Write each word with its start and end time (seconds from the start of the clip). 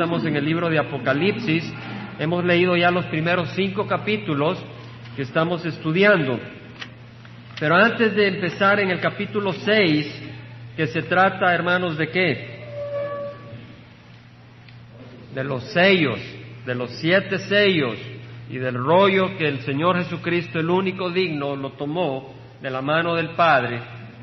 estamos 0.00 0.24
en 0.24 0.34
el 0.34 0.46
libro 0.46 0.70
de 0.70 0.78
Apocalipsis. 0.78 1.62
Hemos 2.18 2.42
leído 2.42 2.74
ya 2.74 2.90
los 2.90 3.04
primeros 3.08 3.50
cinco 3.50 3.86
capítulos 3.86 4.58
que 5.14 5.20
estamos 5.20 5.62
estudiando. 5.66 6.40
Pero 7.58 7.74
antes 7.74 8.16
de 8.16 8.28
empezar 8.28 8.80
en 8.80 8.88
el 8.88 8.98
capítulo 8.98 9.52
6, 9.52 10.22
que 10.74 10.86
se 10.86 11.02
trata, 11.02 11.54
hermanos, 11.54 11.98
de 11.98 12.08
qué? 12.08 12.60
De 15.34 15.44
los 15.44 15.64
sellos, 15.70 16.18
de 16.64 16.74
los 16.74 16.92
siete 16.92 17.36
sellos 17.40 17.98
y 18.48 18.56
del 18.56 18.76
rollo 18.76 19.36
que 19.36 19.48
el 19.48 19.60
Señor 19.60 20.02
Jesucristo, 20.02 20.60
el 20.60 20.70
único 20.70 21.10
digno, 21.10 21.56
lo 21.56 21.72
tomó 21.72 22.34
de 22.62 22.70
la 22.70 22.80
mano 22.80 23.16
del 23.16 23.32
Padre. 23.32 23.82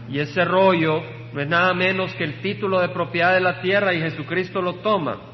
Y 0.09 0.17
ese 0.17 0.43
rollo 0.43 1.03
no 1.33 1.39
es 1.39 1.47
nada 1.47 1.75
menos 1.75 2.15
que 2.15 2.23
el 2.23 2.41
título 2.41 2.79
de 2.79 2.89
propiedad 2.89 3.35
de 3.35 3.41
la 3.41 3.61
tierra 3.61 3.93
y 3.93 4.01
Jesucristo 4.01 4.59
lo 4.59 4.77
toma, 4.77 5.26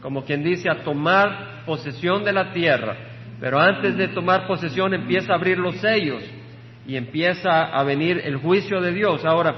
como 0.00 0.24
quien 0.24 0.42
dice, 0.42 0.70
a 0.70 0.84
tomar 0.84 1.64
posesión 1.66 2.24
de 2.24 2.32
la 2.32 2.52
tierra. 2.52 2.96
Pero 3.40 3.58
antes 3.58 3.96
de 3.96 4.08
tomar 4.08 4.46
posesión 4.46 4.94
empieza 4.94 5.32
a 5.32 5.36
abrir 5.36 5.58
los 5.58 5.76
sellos 5.76 6.22
y 6.86 6.96
empieza 6.96 7.66
a 7.66 7.82
venir 7.84 8.20
el 8.24 8.36
juicio 8.36 8.80
de 8.80 8.92
Dios. 8.92 9.24
Ahora, 9.24 9.54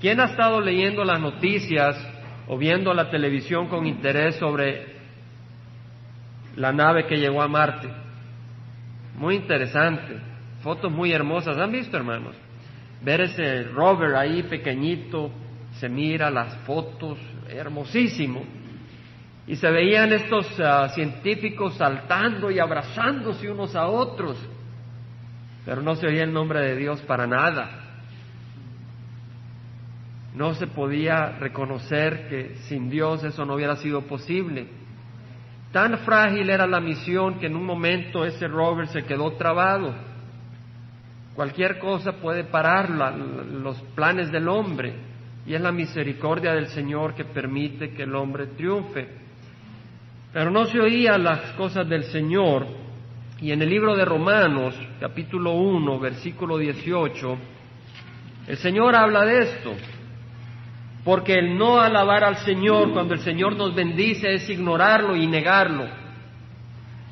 ¿quién 0.00 0.20
ha 0.20 0.26
estado 0.26 0.60
leyendo 0.60 1.04
las 1.04 1.20
noticias 1.20 1.96
o 2.48 2.56
viendo 2.56 2.94
la 2.94 3.10
televisión 3.10 3.68
con 3.68 3.86
interés 3.86 4.36
sobre 4.36 4.92
la 6.56 6.72
nave 6.72 7.06
que 7.06 7.16
llegó 7.16 7.42
a 7.42 7.48
Marte? 7.48 7.88
Muy 9.16 9.34
interesante, 9.34 10.16
fotos 10.62 10.90
muy 10.90 11.12
hermosas. 11.12 11.58
¿Han 11.58 11.72
visto, 11.72 11.96
hermanos? 11.96 12.34
Ver 13.02 13.22
ese 13.22 13.64
rover 13.64 14.14
ahí 14.14 14.44
pequeñito, 14.44 15.30
se 15.78 15.88
mira 15.88 16.30
las 16.30 16.56
fotos, 16.58 17.18
hermosísimo. 17.48 18.42
Y 19.46 19.56
se 19.56 19.70
veían 19.70 20.12
estos 20.12 20.46
ah, 20.60 20.88
científicos 20.90 21.74
saltando 21.74 22.50
y 22.50 22.58
abrazándose 22.58 23.50
unos 23.50 23.74
a 23.74 23.88
otros, 23.88 24.36
pero 25.64 25.82
no 25.82 25.96
se 25.96 26.06
oía 26.06 26.24
el 26.24 26.32
nombre 26.32 26.60
de 26.60 26.76
Dios 26.76 27.00
para 27.02 27.26
nada. 27.26 27.82
No 30.34 30.54
se 30.54 30.66
podía 30.66 31.38
reconocer 31.38 32.28
que 32.28 32.56
sin 32.68 32.88
Dios 32.88 33.22
eso 33.24 33.44
no 33.44 33.54
hubiera 33.54 33.76
sido 33.76 34.02
posible. 34.02 34.66
Tan 35.72 35.98
frágil 35.98 36.48
era 36.50 36.66
la 36.66 36.80
misión 36.80 37.38
que 37.38 37.46
en 37.46 37.56
un 37.56 37.64
momento 37.64 38.24
ese 38.24 38.46
rover 38.46 38.88
se 38.88 39.04
quedó 39.04 39.32
trabado. 39.32 39.94
Cualquier 41.34 41.78
cosa 41.78 42.12
puede 42.12 42.44
parar 42.44 42.90
los 42.90 43.80
planes 43.94 44.30
del 44.30 44.48
hombre 44.48 44.94
y 45.46 45.54
es 45.54 45.60
la 45.60 45.72
misericordia 45.72 46.52
del 46.52 46.68
Señor 46.68 47.14
que 47.14 47.24
permite 47.24 47.90
que 47.90 48.02
el 48.02 48.14
hombre 48.14 48.48
triunfe. 48.48 49.21
Pero 50.32 50.50
no 50.50 50.64
se 50.66 50.80
oían 50.80 51.24
las 51.24 51.40
cosas 51.52 51.88
del 51.88 52.04
Señor 52.04 52.66
y 53.42 53.50
en 53.50 53.60
el 53.60 53.68
libro 53.68 53.96
de 53.96 54.04
Romanos, 54.04 54.74
capítulo 55.00 55.54
1, 55.54 55.98
versículo 55.98 56.58
18, 56.58 57.38
el 58.46 58.56
Señor 58.56 58.94
habla 58.94 59.24
de 59.24 59.38
esto. 59.40 59.72
Porque 61.04 61.34
el 61.34 61.58
no 61.58 61.80
alabar 61.80 62.22
al 62.22 62.36
Señor 62.36 62.92
cuando 62.92 63.14
el 63.14 63.20
Señor 63.20 63.56
nos 63.56 63.74
bendice 63.74 64.32
es 64.32 64.48
ignorarlo 64.48 65.16
y 65.16 65.26
negarlo. 65.26 65.86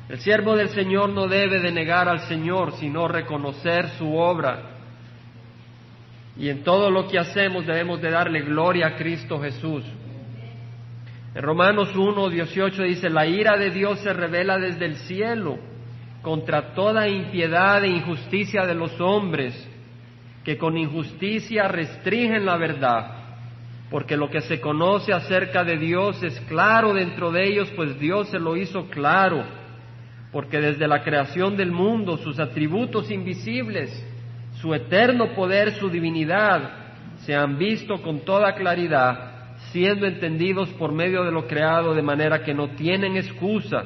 El 0.07 0.19
siervo 0.19 0.55
del 0.55 0.69
Señor 0.69 1.09
no 1.09 1.27
debe 1.27 1.59
de 1.59 1.71
negar 1.71 2.07
al 2.07 2.21
Señor, 2.21 2.73
sino 2.79 3.09
reconocer 3.09 3.89
su 3.97 4.15
obra. 4.15 4.61
Y 6.37 6.47
en 6.47 6.63
todo 6.63 6.89
lo 6.89 7.09
que 7.09 7.19
hacemos 7.19 7.67
debemos 7.67 8.01
de 8.01 8.09
darle 8.09 8.41
gloria 8.41 8.87
a 8.87 8.95
Cristo 8.95 9.39
Jesús. 9.41 9.83
En 11.33 11.43
Romanos 11.43 11.95
1, 11.95 12.29
18 12.29 12.83
dice, 12.83 13.09
la 13.09 13.25
ira 13.25 13.57
de 13.57 13.69
Dios 13.69 13.99
se 13.99 14.11
revela 14.11 14.57
desde 14.57 14.85
el 14.85 14.97
cielo 14.97 15.57
contra 16.21 16.73
toda 16.73 17.07
impiedad 17.07 17.83
e 17.83 17.87
injusticia 17.87 18.65
de 18.65 18.75
los 18.75 18.99
hombres, 18.99 19.55
que 20.43 20.57
con 20.57 20.77
injusticia 20.77 21.67
restringen 21.67 22.45
la 22.45 22.57
verdad. 22.57 23.17
Porque 23.89 24.17
lo 24.17 24.29
que 24.29 24.41
se 24.41 24.59
conoce 24.59 25.13
acerca 25.13 25.63
de 25.63 25.77
Dios 25.77 26.21
es 26.21 26.39
claro 26.41 26.93
dentro 26.93 27.31
de 27.31 27.47
ellos, 27.47 27.71
pues 27.75 27.97
Dios 27.99 28.29
se 28.29 28.39
lo 28.39 28.57
hizo 28.57 28.89
claro, 28.89 29.43
porque 30.31 30.59
desde 30.59 30.87
la 30.87 31.01
creación 31.01 31.55
del 31.55 31.71
mundo 31.71 32.17
sus 32.17 32.39
atributos 32.39 33.09
invisibles, 33.09 33.89
su 34.61 34.73
eterno 34.73 35.33
poder, 35.33 35.73
su 35.73 35.89
divinidad, 35.89 36.71
se 37.19 37.35
han 37.35 37.57
visto 37.57 38.01
con 38.01 38.19
toda 38.21 38.53
claridad, 38.55 39.30
siendo 39.71 40.05
entendidos 40.05 40.69
por 40.71 40.91
medio 40.91 41.23
de 41.23 41.31
lo 41.31 41.47
creado, 41.47 41.93
de 41.93 42.01
manera 42.01 42.43
que 42.43 42.53
no 42.53 42.69
tienen 42.71 43.17
excusa, 43.17 43.83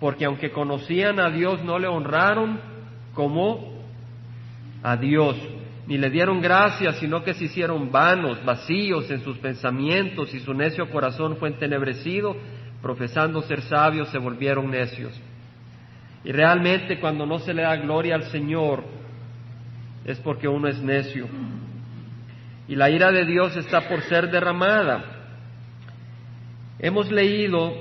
porque 0.00 0.24
aunque 0.24 0.50
conocían 0.50 1.20
a 1.20 1.30
Dios, 1.30 1.62
no 1.64 1.78
le 1.78 1.86
honraron 1.86 2.60
como 3.14 3.82
a 4.82 4.96
Dios 4.96 5.36
ni 5.86 5.98
le 5.98 6.10
dieron 6.10 6.40
gracias, 6.40 6.96
sino 6.98 7.24
que 7.24 7.34
se 7.34 7.44
hicieron 7.44 7.90
vanos, 7.90 8.44
vacíos 8.44 9.10
en 9.10 9.22
sus 9.22 9.38
pensamientos, 9.38 10.32
y 10.32 10.40
su 10.40 10.54
necio 10.54 10.88
corazón 10.90 11.36
fue 11.36 11.48
entenebrecido, 11.48 12.36
profesando 12.80 13.42
ser 13.42 13.62
sabios, 13.62 14.08
se 14.08 14.18
volvieron 14.18 14.70
necios. 14.70 15.12
Y 16.24 16.30
realmente 16.30 17.00
cuando 17.00 17.26
no 17.26 17.40
se 17.40 17.52
le 17.52 17.62
da 17.62 17.76
gloria 17.76 18.14
al 18.14 18.24
Señor, 18.24 18.84
es 20.04 20.18
porque 20.20 20.46
uno 20.46 20.68
es 20.68 20.80
necio. 20.80 21.26
Y 22.68 22.76
la 22.76 22.90
ira 22.90 23.10
de 23.10 23.24
Dios 23.24 23.56
está 23.56 23.88
por 23.88 24.02
ser 24.02 24.30
derramada. 24.30 25.04
Hemos 26.78 27.10
leído 27.10 27.74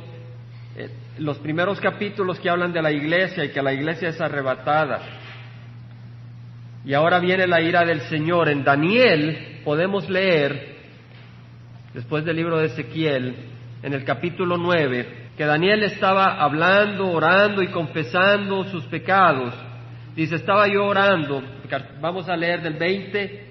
eh, 0.75 0.89
los 1.19 1.37
primeros 1.39 1.79
capítulos 1.79 2.39
que 2.39 2.49
hablan 2.49 2.73
de 2.73 2.81
la 2.81 2.91
iglesia 2.91 3.45
y 3.45 3.49
que 3.49 3.61
la 3.61 3.73
iglesia 3.73 4.09
es 4.09 4.19
arrebatada. 4.19 4.99
Y 6.83 6.93
ahora 6.93 7.19
viene 7.19 7.45
la 7.45 7.61
ira 7.61 7.85
del 7.85 8.01
Señor. 8.01 8.49
En 8.49 8.63
Daniel 8.63 9.61
podemos 9.63 10.09
leer, 10.09 10.77
después 11.93 12.25
del 12.25 12.37
libro 12.37 12.57
de 12.57 12.67
Ezequiel, 12.67 13.35
en 13.83 13.93
el 13.93 14.03
capítulo 14.03 14.57
9, 14.57 15.29
que 15.37 15.45
Daniel 15.45 15.83
estaba 15.83 16.41
hablando, 16.41 17.11
orando 17.11 17.61
y 17.61 17.67
confesando 17.67 18.63
sus 18.65 18.85
pecados. 18.85 19.53
Dice, 20.15 20.35
estaba 20.35 20.67
yo 20.67 20.85
orando, 20.85 21.41
vamos 22.01 22.27
a 22.27 22.35
leer 22.35 22.61
del 22.61 22.73
20 22.73 23.50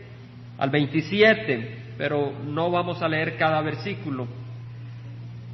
al 0.61 0.71
27, 0.71 1.95
pero 1.97 2.33
no 2.45 2.71
vamos 2.71 3.03
a 3.03 3.09
leer 3.09 3.37
cada 3.37 3.63
versículo. 3.63 4.29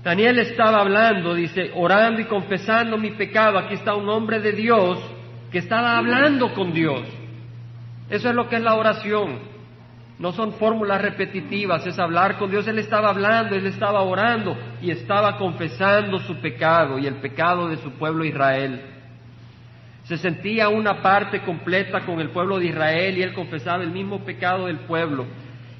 Daniel 0.02 0.38
estaba 0.40 0.80
hablando, 0.80 1.34
dice, 1.34 1.70
orando 1.74 2.20
y 2.20 2.24
confesando 2.24 2.98
mi 2.98 3.12
pecado. 3.12 3.58
Aquí 3.58 3.74
está 3.74 3.94
un 3.94 4.08
hombre 4.08 4.40
de 4.40 4.52
Dios 4.52 4.98
que 5.50 5.58
estaba 5.58 5.96
hablando 5.96 6.52
con 6.54 6.72
Dios. 6.72 7.02
Eso 8.10 8.28
es 8.28 8.34
lo 8.34 8.48
que 8.48 8.56
es 8.56 8.62
la 8.62 8.74
oración. 8.74 9.38
No 10.18 10.32
son 10.32 10.54
fórmulas 10.54 11.00
repetitivas, 11.00 11.86
es 11.86 11.98
hablar 11.98 12.36
con 12.36 12.50
Dios. 12.50 12.66
Él 12.66 12.78
estaba 12.78 13.10
hablando, 13.10 13.54
él 13.54 13.66
estaba 13.66 14.02
orando 14.02 14.56
y 14.82 14.90
estaba 14.90 15.36
confesando 15.36 16.18
su 16.18 16.40
pecado 16.40 16.98
y 16.98 17.06
el 17.06 17.16
pecado 17.16 17.68
de 17.68 17.76
su 17.76 17.92
pueblo 17.92 18.24
Israel. 18.24 18.95
Se 20.06 20.16
sentía 20.18 20.68
una 20.68 21.02
parte 21.02 21.40
completa 21.40 22.06
con 22.06 22.20
el 22.20 22.30
pueblo 22.30 22.60
de 22.60 22.66
Israel 22.66 23.18
y 23.18 23.22
él 23.22 23.34
confesaba 23.34 23.82
el 23.82 23.90
mismo 23.90 24.24
pecado 24.24 24.66
del 24.66 24.78
pueblo. 24.80 25.26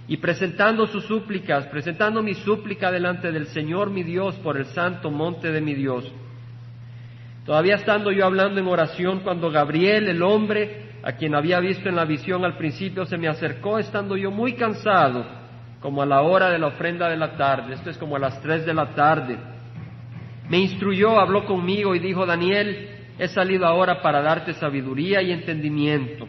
Y 0.09 0.17
presentando 0.17 0.89
sus 0.89 1.05
súplicas, 1.05 1.67
presentando 1.67 2.25
mi 2.25 2.35
súplica 2.35 2.91
delante 2.91 3.31
del 3.31 3.47
Señor 3.47 3.91
mi 3.91 4.03
Dios 4.03 4.35
por 4.37 4.57
el 4.57 4.67
santo 4.67 5.13
monte 5.13 5.53
de 5.53 5.61
mi 5.61 5.75
Dios. 5.75 6.13
Todavía 7.45 7.77
estando 7.77 8.11
yo 8.11 8.27
hablando 8.27 8.59
en 8.61 8.67
oración 8.67 9.21
cuando 9.21 9.53
Gabriel, 9.53 10.09
el 10.09 10.21
hombre, 10.23 10.97
a 11.05 11.13
quien 11.13 11.37
había 11.37 11.61
visto 11.61 11.89
en 11.89 11.95
la 11.95 12.05
visión 12.05 12.45
al 12.45 12.57
principio, 12.57 13.07
se 13.07 13.17
me 13.17 13.29
acercó 13.29 13.79
estando 13.79 14.17
yo 14.17 14.33
muy 14.33 14.55
cansado, 14.55 15.25
como 15.81 16.03
a 16.03 16.07
la 16.07 16.23
hora 16.23 16.51
de 16.51 16.59
la 16.59 16.67
ofrenda 16.67 17.09
de 17.09 17.17
la 17.17 17.37
tarde, 17.37 17.75
esto 17.75 17.91
es 17.91 17.99
como 17.99 18.17
a 18.17 18.19
las 18.19 18.43
tres 18.43 18.67
de 18.67 18.75
la 18.75 18.87
tarde. 18.97 19.39
Me 20.49 20.59
instruyó, 20.59 21.21
habló 21.21 21.45
conmigo 21.45 21.95
y 21.95 22.01
dijo, 22.01 22.27
Daniel, 22.27 22.96
he 23.19 23.29
salido 23.29 23.67
ahora 23.67 24.03
para 24.03 24.23
darte 24.23 24.53
sabiduría 24.55 25.23
y 25.23 25.33
entendimiento. 25.33 26.27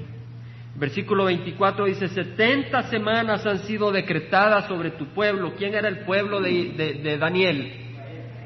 Versículo 0.76 1.26
24 1.26 1.86
dice, 1.86 2.08
setenta 2.08 2.84
semanas 2.84 3.46
han 3.46 3.60
sido 3.60 3.92
decretadas 3.92 4.68
sobre 4.68 4.92
tu 4.92 5.08
pueblo. 5.08 5.54
¿Quién 5.58 5.74
era 5.74 5.88
el 5.88 6.00
pueblo 6.00 6.40
de, 6.40 7.18
Daniel? 7.20 7.72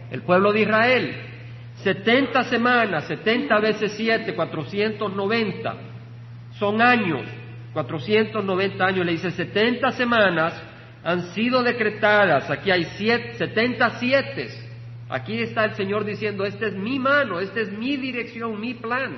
El 0.09 0.21
pueblo 0.21 0.53
de 0.53 0.61
Israel. 0.61 1.15
Setenta 1.75 2.43
semanas, 2.43 3.05
setenta 3.05 3.59
veces 3.59 3.93
siete, 3.97 4.33
cuatrocientos 4.33 5.13
noventa 5.13 5.75
son 6.59 6.81
años, 6.81 7.21
490 7.73 8.85
años, 8.85 9.05
le 9.05 9.13
dice 9.13 9.31
70 9.31 9.91
semanas 9.91 10.53
han 11.03 11.33
sido 11.33 11.63
decretadas, 11.63 12.49
aquí 12.49 12.69
hay 12.69 12.83
siete, 12.97 13.33
77. 13.33 14.60
Aquí 15.11 15.41
está 15.41 15.65
el 15.65 15.75
Señor 15.75 16.05
diciendo, 16.05 16.45
esta 16.45 16.67
es 16.67 16.73
mi 16.73 16.97
mano, 16.97 17.41
esta 17.41 17.59
es 17.59 17.69
mi 17.69 17.97
dirección, 17.97 18.57
mi 18.61 18.75
plan. 18.75 19.17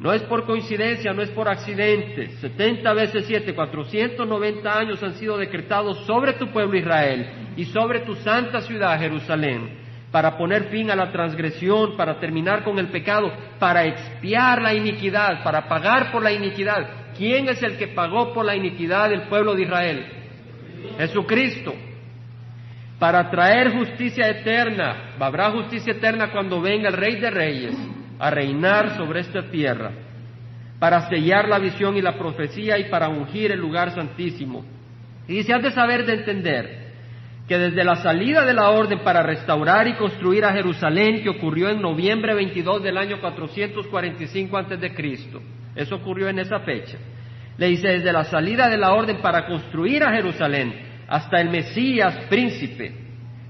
No 0.00 0.12
es 0.12 0.22
por 0.22 0.44
coincidencia, 0.44 1.12
no 1.12 1.22
es 1.22 1.30
por 1.30 1.48
accidente. 1.48 2.30
70 2.40 2.92
veces 2.94 3.26
7, 3.28 3.54
490 3.54 4.76
años 4.76 5.00
han 5.04 5.14
sido 5.14 5.38
decretados 5.38 6.04
sobre 6.04 6.32
tu 6.32 6.48
pueblo 6.48 6.76
Israel 6.76 7.52
y 7.56 7.66
sobre 7.66 8.00
tu 8.00 8.16
santa 8.16 8.60
ciudad 8.62 8.98
Jerusalén, 8.98 9.78
para 10.10 10.36
poner 10.36 10.64
fin 10.64 10.90
a 10.90 10.96
la 10.96 11.12
transgresión, 11.12 11.96
para 11.96 12.18
terminar 12.18 12.64
con 12.64 12.76
el 12.80 12.88
pecado, 12.88 13.32
para 13.60 13.86
expiar 13.86 14.62
la 14.62 14.74
iniquidad, 14.74 15.44
para 15.44 15.68
pagar 15.68 16.10
por 16.10 16.24
la 16.24 16.32
iniquidad. 16.32 17.12
¿Quién 17.16 17.48
es 17.48 17.62
el 17.62 17.76
que 17.76 17.86
pagó 17.86 18.32
por 18.32 18.44
la 18.44 18.56
iniquidad 18.56 19.10
del 19.10 19.28
pueblo 19.28 19.54
de 19.54 19.62
Israel? 19.62 20.06
Jesucristo. 20.98 21.72
Para 23.00 23.30
traer 23.30 23.72
justicia 23.72 24.28
eterna. 24.28 25.14
Habrá 25.18 25.50
justicia 25.50 25.94
eterna 25.94 26.30
cuando 26.30 26.60
venga 26.60 26.90
el 26.90 26.96
Rey 26.96 27.18
de 27.18 27.30
Reyes 27.30 27.74
a 28.18 28.30
reinar 28.30 28.94
sobre 28.98 29.20
esta 29.20 29.50
tierra. 29.50 29.90
Para 30.78 31.08
sellar 31.08 31.48
la 31.48 31.58
visión 31.58 31.96
y 31.96 32.02
la 32.02 32.18
profecía 32.18 32.78
y 32.78 32.90
para 32.90 33.08
ungir 33.08 33.52
el 33.52 33.58
lugar 33.58 33.92
santísimo. 33.94 34.64
Y 35.26 35.36
dice, 35.36 35.54
has 35.54 35.62
de 35.62 35.70
saber 35.70 36.04
de 36.04 36.12
entender 36.12 36.90
que 37.48 37.56
desde 37.56 37.84
la 37.84 37.96
salida 37.96 38.44
de 38.44 38.52
la 38.52 38.68
orden 38.68 39.00
para 39.02 39.22
restaurar 39.22 39.88
y 39.88 39.94
construir 39.94 40.44
a 40.44 40.52
Jerusalén, 40.52 41.22
que 41.22 41.30
ocurrió 41.30 41.70
en 41.70 41.80
noviembre 41.80 42.34
22 42.34 42.82
del 42.82 42.98
año 42.98 43.18
445 43.20 44.58
antes 44.58 44.78
de 44.78 44.94
Cristo, 44.94 45.40
eso 45.74 45.96
ocurrió 45.96 46.28
en 46.28 46.38
esa 46.38 46.60
fecha. 46.60 46.98
Le 47.56 47.68
dice, 47.68 47.88
desde 47.88 48.12
la 48.12 48.24
salida 48.24 48.68
de 48.68 48.76
la 48.76 48.92
orden 48.92 49.22
para 49.22 49.46
construir 49.46 50.04
a 50.04 50.12
Jerusalén 50.12 50.89
hasta 51.10 51.40
el 51.40 51.50
Mesías 51.50 52.26
príncipe, 52.28 52.92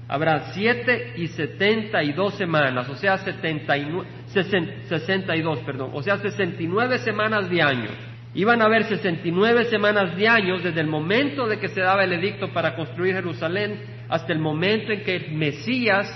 habrá 0.07 0.51
siete 0.51 1.13
y 1.15 1.27
setenta 1.27 2.01
y 2.03 2.11
dos 2.11 2.33
semanas, 2.33 2.89
o 2.89 2.95
sea, 2.95 3.19
setenta 3.19 3.77
y 3.77 3.87
sesenta 4.25 5.35
y 5.35 5.41
dos, 5.43 5.59
perdón, 5.59 5.91
o 5.93 6.01
sea, 6.01 6.17
sesenta 6.17 6.61
y 6.61 6.65
nueve 6.65 6.97
semanas 6.97 7.47
de 7.51 7.61
años. 7.61 7.93
Iban 8.33 8.63
a 8.63 8.65
haber 8.65 8.85
sesenta 8.85 9.27
y 9.27 9.31
nueve 9.31 9.65
semanas 9.65 10.17
de 10.17 10.27
años 10.27 10.63
desde 10.63 10.81
el 10.81 10.87
momento 10.87 11.45
de 11.47 11.59
que 11.59 11.67
se 11.67 11.81
daba 11.81 12.03
el 12.03 12.13
edicto 12.13 12.51
para 12.51 12.75
construir 12.75 13.13
Jerusalén 13.13 13.79
hasta 14.09 14.33
el 14.33 14.39
momento 14.39 14.91
en 14.91 15.03
que 15.03 15.17
el 15.17 15.31
Mesías 15.33 16.09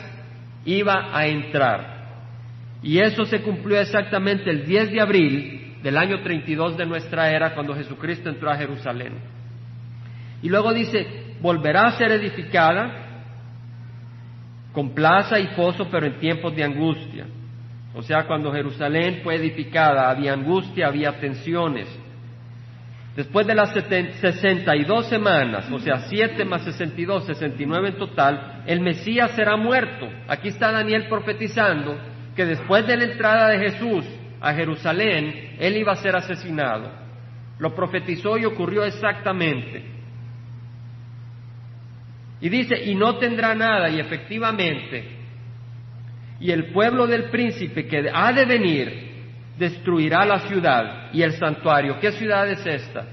iba 0.66 1.16
a 1.16 1.28
entrar. 1.28 1.96
Y 2.82 2.98
eso 2.98 3.24
se 3.26 3.42
cumplió 3.44 3.80
exactamente 3.80 4.50
el 4.50 4.66
10 4.66 4.92
de 4.94 5.02
abril 5.02 5.76
del 5.84 5.98
año 5.98 6.24
32 6.24 6.76
de 6.76 6.88
nuestra 6.88 7.30
era, 7.30 7.54
cuando 7.54 7.76
Jesucristo 7.76 8.30
entró 8.30 8.50
a 8.50 8.58
Jerusalén. 8.58 9.35
Y 10.46 10.50
luego 10.50 10.72
dice, 10.72 11.08
volverá 11.42 11.88
a 11.88 11.98
ser 11.98 12.12
edificada 12.12 13.24
con 14.72 14.94
plaza 14.94 15.40
y 15.40 15.48
foso, 15.56 15.88
pero 15.90 16.06
en 16.06 16.20
tiempos 16.20 16.56
de 16.56 16.64
angustia. 16.64 17.26
O 17.96 18.04
sea, 18.04 18.28
cuando 18.28 18.54
Jerusalén 18.54 19.22
fue 19.24 19.38
edificada, 19.38 20.08
había 20.08 20.34
angustia, 20.34 20.86
había 20.86 21.20
tensiones. 21.20 21.88
Después 23.16 23.48
de 23.48 23.56
las 23.56 23.72
62 23.72 25.08
semanas, 25.08 25.68
o 25.72 25.80
sea, 25.80 26.02
7 26.02 26.46
más 26.46 26.64
62, 26.64 27.26
69 27.26 27.88
en 27.88 27.98
total, 27.98 28.62
el 28.68 28.82
Mesías 28.82 29.32
será 29.32 29.58
muerto. 29.58 30.08
Aquí 30.28 30.50
está 30.50 30.72
Daniel 30.72 31.08
profetizando 31.10 31.98
que 32.36 32.46
después 32.46 32.86
de 32.86 32.98
la 32.98 33.06
entrada 33.06 33.50
de 33.50 33.72
Jesús 33.72 34.06
a 34.40 34.54
Jerusalén, 34.54 35.56
él 35.58 35.76
iba 35.76 35.94
a 35.94 36.04
ser 36.04 36.16
asesinado. 36.16 36.92
Lo 37.58 37.74
profetizó 37.74 38.38
y 38.38 38.46
ocurrió 38.46 38.84
exactamente. 38.84 39.95
Y 42.42 42.50
dice, 42.50 42.76
y 42.84 42.96
no 42.96 43.18
tendrá 43.18 43.56
nada, 43.56 43.90
y 43.90 44.00
efectivamente, 44.00 45.16
y 46.40 46.52
el 46.52 46.72
pueblo 46.72 47.08
del 47.08 47.26
príncipe 47.26 47.88
que 47.88 48.10
ha 48.14 48.34
de 48.34 48.46
venir 48.46 49.06
destruirá 49.58 50.26
la 50.26 50.40
ciudad 50.40 51.14
y 51.14 51.22
el 51.22 51.32
santuario. 51.34 51.98
¿Qué 52.00 52.12
ciudad 52.12 52.50
es 52.50 52.66
esta? 52.66 53.06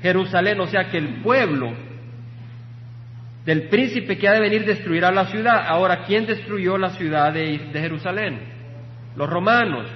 Jerusalén, 0.00 0.60
o 0.60 0.66
sea 0.66 0.88
que 0.88 0.98
el 0.98 1.20
pueblo 1.20 1.72
del 3.44 3.68
príncipe 3.68 4.16
que 4.16 4.28
ha 4.28 4.34
de 4.34 4.40
venir 4.40 4.64
destruirá 4.64 5.10
la 5.10 5.26
ciudad. 5.26 5.64
Ahora, 5.66 6.04
¿quién 6.04 6.26
destruyó 6.26 6.78
la 6.78 6.90
ciudad 6.90 7.32
de, 7.32 7.58
de 7.72 7.80
Jerusalén? 7.80 8.38
Los 9.16 9.28
romanos. 9.28 9.88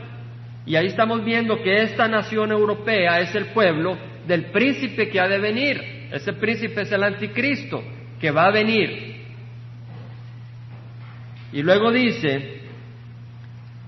Y 0.66 0.74
ahí 0.74 0.86
estamos 0.86 1.24
viendo 1.24 1.62
que 1.62 1.82
esta 1.82 2.08
nación 2.08 2.50
europea 2.50 3.20
es 3.20 3.32
el 3.36 3.46
pueblo 3.46 3.96
del 4.26 4.46
príncipe 4.46 5.08
que 5.08 5.20
ha 5.20 5.28
de 5.28 5.38
venir. 5.38 6.08
Ese 6.10 6.32
príncipe 6.32 6.82
es 6.82 6.90
el 6.90 7.04
anticristo 7.04 7.82
que 8.22 8.30
va 8.30 8.46
a 8.46 8.52
venir. 8.52 9.16
Y 11.52 11.62
luego 11.62 11.90
dice 11.90 12.62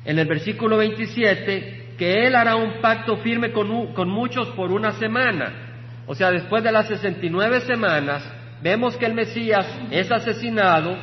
en 0.04 0.18
el 0.18 0.26
versículo 0.26 0.76
27 0.76 1.94
que 1.96 2.26
él 2.26 2.34
hará 2.34 2.56
un 2.56 2.80
pacto 2.82 3.18
firme 3.18 3.52
con, 3.52 3.94
con 3.94 4.08
muchos 4.10 4.48
por 4.48 4.72
una 4.72 4.92
semana. 4.94 6.02
O 6.06 6.16
sea, 6.16 6.32
después 6.32 6.64
de 6.64 6.72
las 6.72 6.88
69 6.88 7.60
semanas, 7.60 8.28
vemos 8.60 8.96
que 8.96 9.06
el 9.06 9.14
Mesías 9.14 9.66
es 9.92 10.10
asesinado 10.10 10.96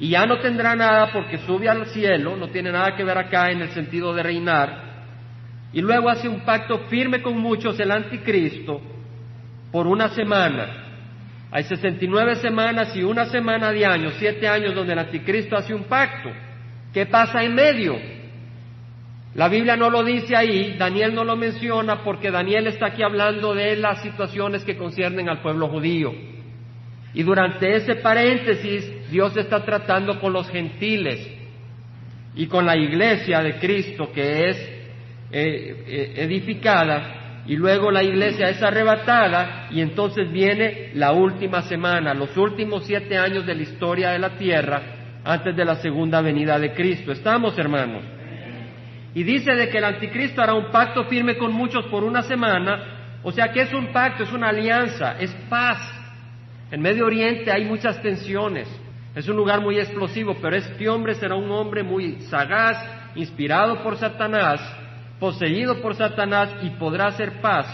y 0.00 0.08
ya 0.08 0.24
no 0.24 0.38
tendrá 0.38 0.74
nada 0.74 1.12
porque 1.12 1.38
sube 1.38 1.68
al 1.68 1.86
cielo, 1.88 2.34
no 2.34 2.48
tiene 2.48 2.72
nada 2.72 2.96
que 2.96 3.04
ver 3.04 3.18
acá 3.18 3.50
en 3.50 3.60
el 3.60 3.70
sentido 3.70 4.14
de 4.14 4.22
reinar, 4.22 4.88
y 5.72 5.80
luego 5.80 6.08
hace 6.08 6.28
un 6.28 6.40
pacto 6.40 6.78
firme 6.88 7.20
con 7.20 7.38
muchos 7.38 7.78
el 7.78 7.90
anticristo 7.90 8.80
por 9.70 9.86
una 9.86 10.08
semana. 10.10 10.87
Hay 11.50 11.64
69 11.64 12.36
semanas 12.36 12.94
y 12.94 13.02
una 13.02 13.26
semana 13.26 13.72
de 13.72 13.86
años, 13.86 14.14
siete 14.18 14.46
años 14.46 14.74
donde 14.74 14.92
el 14.92 14.98
anticristo 14.98 15.56
hace 15.56 15.74
un 15.74 15.84
pacto. 15.84 16.30
¿Qué 16.92 17.06
pasa 17.06 17.42
en 17.42 17.54
medio? 17.54 17.98
La 19.34 19.48
Biblia 19.48 19.76
no 19.76 19.88
lo 19.88 20.02
dice 20.04 20.36
ahí, 20.36 20.76
Daniel 20.78 21.14
no 21.14 21.24
lo 21.24 21.36
menciona 21.36 22.02
porque 22.02 22.30
Daniel 22.30 22.66
está 22.66 22.86
aquí 22.86 23.02
hablando 23.02 23.54
de 23.54 23.76
las 23.76 24.02
situaciones 24.02 24.64
que 24.64 24.76
conciernen 24.76 25.28
al 25.28 25.40
pueblo 25.40 25.68
judío. 25.68 26.12
Y 27.14 27.22
durante 27.22 27.76
ese 27.76 27.96
paréntesis 27.96 29.10
Dios 29.10 29.36
está 29.36 29.64
tratando 29.64 30.20
con 30.20 30.32
los 30.32 30.50
gentiles 30.50 31.26
y 32.34 32.46
con 32.46 32.66
la 32.66 32.76
iglesia 32.76 33.40
de 33.40 33.58
Cristo 33.58 34.12
que 34.12 34.50
es 34.50 34.56
eh, 35.30 35.84
eh, 35.86 36.12
edificada 36.16 37.17
y 37.48 37.56
luego 37.56 37.90
la 37.90 38.02
iglesia 38.02 38.50
es 38.50 38.62
arrebatada 38.62 39.68
y 39.70 39.80
entonces 39.80 40.30
viene 40.30 40.90
la 40.94 41.12
última 41.12 41.62
semana, 41.62 42.12
los 42.12 42.36
últimos 42.36 42.84
siete 42.84 43.16
años 43.16 43.46
de 43.46 43.54
la 43.54 43.62
historia 43.62 44.10
de 44.10 44.18
la 44.18 44.36
tierra 44.36 44.82
antes 45.24 45.56
de 45.56 45.64
la 45.64 45.76
segunda 45.76 46.20
venida 46.20 46.58
de 46.58 46.74
Cristo. 46.74 47.10
¿Estamos, 47.10 47.58
hermanos? 47.58 48.04
Y 49.14 49.22
dice 49.22 49.54
de 49.54 49.70
que 49.70 49.78
el 49.78 49.84
anticristo 49.84 50.42
hará 50.42 50.52
un 50.52 50.70
pacto 50.70 51.04
firme 51.04 51.38
con 51.38 51.52
muchos 51.52 51.86
por 51.86 52.04
una 52.04 52.22
semana, 52.22 53.18
o 53.22 53.32
sea 53.32 53.50
que 53.50 53.62
es 53.62 53.72
un 53.72 53.86
pacto, 53.94 54.24
es 54.24 54.32
una 54.32 54.50
alianza, 54.50 55.18
es 55.18 55.34
paz. 55.48 55.78
En 56.70 56.82
Medio 56.82 57.06
Oriente 57.06 57.50
hay 57.50 57.64
muchas 57.64 58.02
tensiones, 58.02 58.68
es 59.14 59.26
un 59.26 59.36
lugar 59.36 59.62
muy 59.62 59.78
explosivo, 59.78 60.36
pero 60.40 60.54
este 60.54 60.86
hombre 60.86 61.14
será 61.14 61.34
un 61.34 61.50
hombre 61.50 61.82
muy 61.82 62.20
sagaz, 62.28 62.76
inspirado 63.14 63.82
por 63.82 63.96
Satanás, 63.96 64.60
poseído 65.18 65.80
por 65.80 65.94
Satanás 65.94 66.50
y 66.62 66.70
podrá 66.70 67.06
hacer 67.06 67.40
paz 67.40 67.66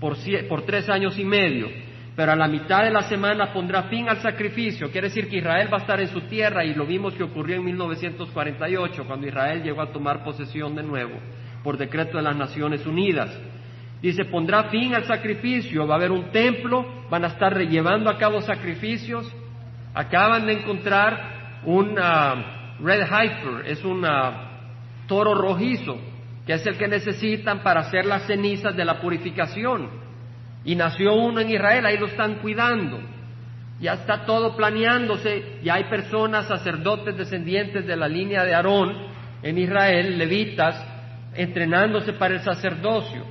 por, 0.00 0.16
tres 0.64 0.88
años 0.88 1.18
y 1.18 1.24
medio. 1.24 1.68
Pero 2.14 2.32
a 2.32 2.36
la 2.36 2.48
mitad 2.48 2.82
de 2.82 2.90
la 2.90 3.02
semana 3.02 3.52
pondrá 3.52 3.84
fin 3.84 4.08
al 4.08 4.18
sacrificio. 4.22 4.90
Quiere 4.90 5.08
decir 5.08 5.28
que 5.28 5.38
Israel 5.38 5.68
va 5.70 5.78
a 5.78 5.80
estar 5.80 6.00
en 6.00 6.08
su 6.08 6.22
tierra 6.22 6.64
y 6.64 6.74
lo 6.74 6.86
vimos 6.86 7.14
que 7.14 7.22
ocurrió 7.22 7.56
en 7.56 7.64
1948, 7.64 9.04
cuando 9.06 9.26
Israel 9.26 9.62
llegó 9.62 9.82
a 9.82 9.92
tomar 9.92 10.24
posesión 10.24 10.74
de 10.74 10.82
nuevo 10.82 11.18
por 11.62 11.76
decreto 11.76 12.16
de 12.16 12.22
las 12.22 12.36
Naciones 12.36 12.86
Unidas. 12.86 13.28
Dice, 14.00 14.24
pondrá 14.26 14.64
fin 14.70 14.94
al 14.94 15.04
sacrificio, 15.04 15.86
va 15.86 15.94
a 15.94 15.98
haber 15.98 16.12
un 16.12 16.30
templo, 16.30 16.86
van 17.10 17.24
a 17.24 17.28
estar 17.28 17.58
llevando 17.58 18.08
a 18.08 18.16
cabo 18.18 18.40
sacrificios, 18.40 19.34
Acaban 19.96 20.44
de 20.44 20.52
encontrar 20.52 21.62
un 21.64 21.98
uh, 21.98 22.84
red 22.84 23.00
heifer, 23.00 23.66
es 23.66 23.82
un 23.82 24.06
toro 25.08 25.34
rojizo, 25.34 25.96
que 26.46 26.54
es 26.54 26.66
el 26.66 26.78
que 26.78 26.86
necesitan 26.86 27.62
para 27.62 27.80
hacer 27.80 28.06
las 28.06 28.26
cenizas 28.26 28.76
de 28.76 28.84
la 28.84 29.00
purificación. 29.00 29.90
Y 30.64 30.76
nació 30.76 31.14
uno 31.14 31.40
en 31.40 31.50
Israel, 31.50 31.84
ahí 31.84 31.98
lo 31.98 32.06
están 32.06 32.36
cuidando. 32.36 33.00
Ya 33.80 33.94
está 33.94 34.24
todo 34.24 34.56
planeándose, 34.56 35.58
ya 35.62 35.74
hay 35.74 35.84
personas, 35.84 36.46
sacerdotes 36.46 37.16
descendientes 37.16 37.86
de 37.86 37.96
la 37.96 38.08
línea 38.08 38.44
de 38.44 38.54
Aarón 38.54 38.94
en 39.42 39.58
Israel, 39.58 40.16
levitas, 40.16 40.82
entrenándose 41.34 42.12
para 42.14 42.34
el 42.34 42.40
sacerdocio. 42.40 43.24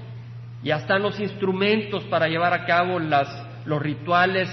Ya 0.62 0.78
están 0.78 1.02
los 1.02 1.20
instrumentos 1.20 2.04
para 2.06 2.28
llevar 2.28 2.54
a 2.54 2.66
cabo 2.66 3.00
las, 3.00 3.28
los 3.66 3.82
rituales 3.82 4.50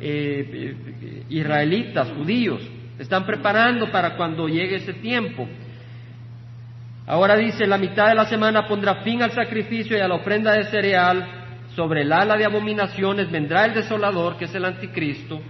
eh, 0.00 0.74
eh, 0.80 1.24
israelitas, 1.28 2.10
judíos, 2.12 2.60
están 2.98 3.26
preparando 3.26 3.90
para 3.90 4.16
cuando 4.16 4.48
llegue 4.48 4.76
ese 4.76 4.94
tiempo. 4.94 5.46
Ahora 7.06 7.36
dice, 7.36 7.66
la 7.66 7.78
mitad 7.78 8.08
de 8.08 8.16
la 8.16 8.24
semana 8.24 8.66
pondrá 8.66 8.96
fin 8.96 9.22
al 9.22 9.30
sacrificio 9.30 9.96
y 9.96 10.00
a 10.00 10.08
la 10.08 10.16
ofrenda 10.16 10.52
de 10.52 10.64
cereal, 10.64 11.24
sobre 11.76 12.02
el 12.02 12.12
ala 12.12 12.36
de 12.36 12.44
abominaciones 12.44 13.30
vendrá 13.30 13.64
el 13.66 13.74
desolador, 13.74 14.36
que 14.36 14.46
es 14.46 14.54
el 14.54 14.64
anticristo, 14.64 15.40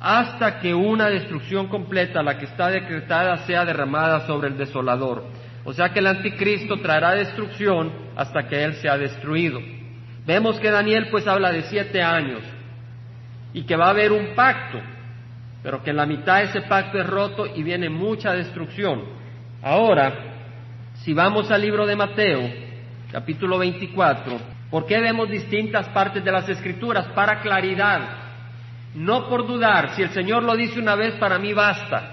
hasta 0.00 0.58
que 0.58 0.74
una 0.74 1.08
destrucción 1.08 1.68
completa, 1.68 2.22
la 2.22 2.38
que 2.38 2.46
está 2.46 2.70
decretada, 2.70 3.36
sea 3.46 3.64
derramada 3.64 4.26
sobre 4.26 4.48
el 4.48 4.58
desolador. 4.58 5.24
O 5.64 5.72
sea 5.72 5.90
que 5.90 6.00
el 6.00 6.08
anticristo 6.08 6.76
traerá 6.80 7.12
destrucción 7.14 7.92
hasta 8.16 8.48
que 8.48 8.64
él 8.64 8.74
sea 8.74 8.98
destruido. 8.98 9.60
Vemos 10.26 10.58
que 10.58 10.70
Daniel 10.70 11.08
pues 11.10 11.26
habla 11.26 11.52
de 11.52 11.62
siete 11.62 12.02
años 12.02 12.42
y 13.52 13.62
que 13.62 13.76
va 13.76 13.86
a 13.86 13.90
haber 13.90 14.10
un 14.10 14.34
pacto, 14.34 14.80
pero 15.62 15.82
que 15.82 15.90
en 15.90 15.96
la 15.96 16.06
mitad 16.06 16.42
ese 16.42 16.62
pacto 16.62 16.98
es 16.98 17.06
roto 17.06 17.46
y 17.46 17.62
viene 17.62 17.88
mucha 17.88 18.32
destrucción. 18.32 19.04
Ahora, 19.62 20.33
si 21.04 21.12
vamos 21.12 21.50
al 21.50 21.60
libro 21.60 21.84
de 21.84 21.96
Mateo, 21.96 22.40
capítulo 23.12 23.58
24, 23.58 24.38
¿por 24.70 24.86
qué 24.86 24.98
vemos 25.00 25.28
distintas 25.28 25.86
partes 25.90 26.24
de 26.24 26.32
las 26.32 26.48
escrituras? 26.48 27.08
Para 27.08 27.42
claridad, 27.42 28.00
no 28.94 29.28
por 29.28 29.46
dudar, 29.46 29.94
si 29.94 30.00
el 30.00 30.08
Señor 30.10 30.42
lo 30.44 30.56
dice 30.56 30.80
una 30.80 30.94
vez, 30.94 31.14
para 31.16 31.38
mí 31.38 31.52
basta. 31.52 32.12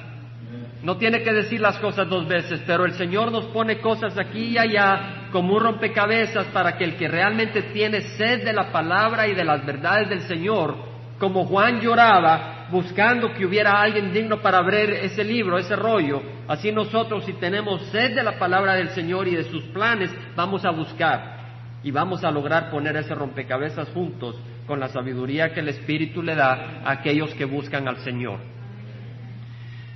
No 0.84 0.98
tiene 0.98 1.24
que 1.24 1.32
decir 1.32 1.62
las 1.62 1.78
cosas 1.78 2.10
dos 2.10 2.28
veces, 2.28 2.64
pero 2.68 2.84
el 2.84 2.92
Señor 2.96 3.32
nos 3.32 3.46
pone 3.46 3.78
cosas 3.78 4.18
aquí 4.18 4.48
y 4.48 4.58
allá 4.58 5.30
como 5.32 5.54
un 5.56 5.64
rompecabezas 5.64 6.48
para 6.48 6.76
que 6.76 6.84
el 6.84 6.98
que 6.98 7.08
realmente 7.08 7.62
tiene 7.74 8.02
sed 8.02 8.44
de 8.44 8.52
la 8.52 8.74
palabra 8.74 9.26
y 9.26 9.34
de 9.34 9.46
las 9.46 9.66
verdades 9.66 10.10
del 10.10 10.22
Señor, 10.24 10.76
como 11.18 11.46
Juan 11.46 11.80
lloraba 11.80 12.61
buscando 12.72 13.34
que 13.34 13.46
hubiera 13.46 13.82
alguien 13.82 14.14
digno 14.14 14.42
para 14.42 14.60
abrir 14.60 14.92
ese 14.92 15.24
libro, 15.24 15.58
ese 15.58 15.76
rollo, 15.76 16.22
así 16.48 16.72
nosotros 16.72 17.26
si 17.26 17.34
tenemos 17.34 17.82
sed 17.88 18.16
de 18.16 18.24
la 18.24 18.40
palabra 18.40 18.76
del 18.76 18.90
Señor 18.90 19.28
y 19.28 19.36
de 19.36 19.44
sus 19.44 19.64
planes, 19.66 20.10
vamos 20.36 20.64
a 20.64 20.72
buscar 20.72 21.42
y 21.84 21.92
vamos 21.92 22.24
a 22.24 22.32
lograr 22.32 22.72
poner 22.72 22.96
ese 22.96 23.14
rompecabezas 23.14 23.90
juntos 23.90 24.40
con 24.66 24.80
la 24.80 24.88
sabiduría 24.88 25.54
que 25.54 25.60
el 25.60 25.70
Espíritu 25.70 26.24
le 26.24 26.36
da 26.36 26.82
a 26.86 26.92
aquellos 26.92 27.34
que 27.34 27.46
buscan 27.46 27.88
al 27.88 27.98
Señor. 27.98 28.40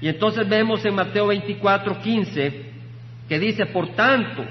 Y 0.01 0.09
entonces 0.09 0.47
vemos 0.47 0.85
en 0.85 0.95
Mateo 0.95 1.27
24, 1.27 1.99
15, 1.99 2.65
que 3.29 3.39
dice, 3.39 3.67
por 3.67 3.95
tanto, 3.95 4.43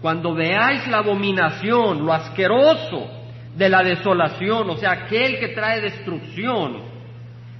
cuando 0.00 0.34
veáis 0.34 0.86
la 0.86 0.98
abominación, 0.98 2.06
lo 2.06 2.12
asqueroso 2.12 3.10
de 3.56 3.68
la 3.68 3.82
desolación, 3.82 4.70
o 4.70 4.76
sea, 4.76 4.92
aquel 4.92 5.38
que 5.38 5.48
trae 5.48 5.80
destrucción, 5.80 6.95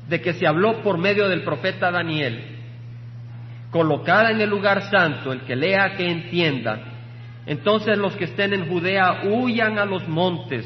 de 0.09 0.21
que 0.21 0.35
se 0.35 0.47
habló 0.47 0.83
por 0.83 0.99
medio 0.99 1.29
del 1.29 1.43
profeta 1.43 1.91
Daniel, 1.91 2.57
colocada 3.71 4.31
en 4.31 4.41
el 4.41 4.49
lugar 4.49 4.83
santo, 4.91 5.33
el 5.33 5.41
que 5.43 5.57
lea 5.57 5.95
que 5.97 6.09
entienda, 6.09 6.79
entonces 7.47 7.97
los 7.99 8.17
que 8.17 8.25
estén 8.25 8.53
en 8.53 8.69
Judea 8.69 9.23
huyan 9.25 9.79
a 9.79 9.85
los 9.85 10.07
montes, 10.09 10.65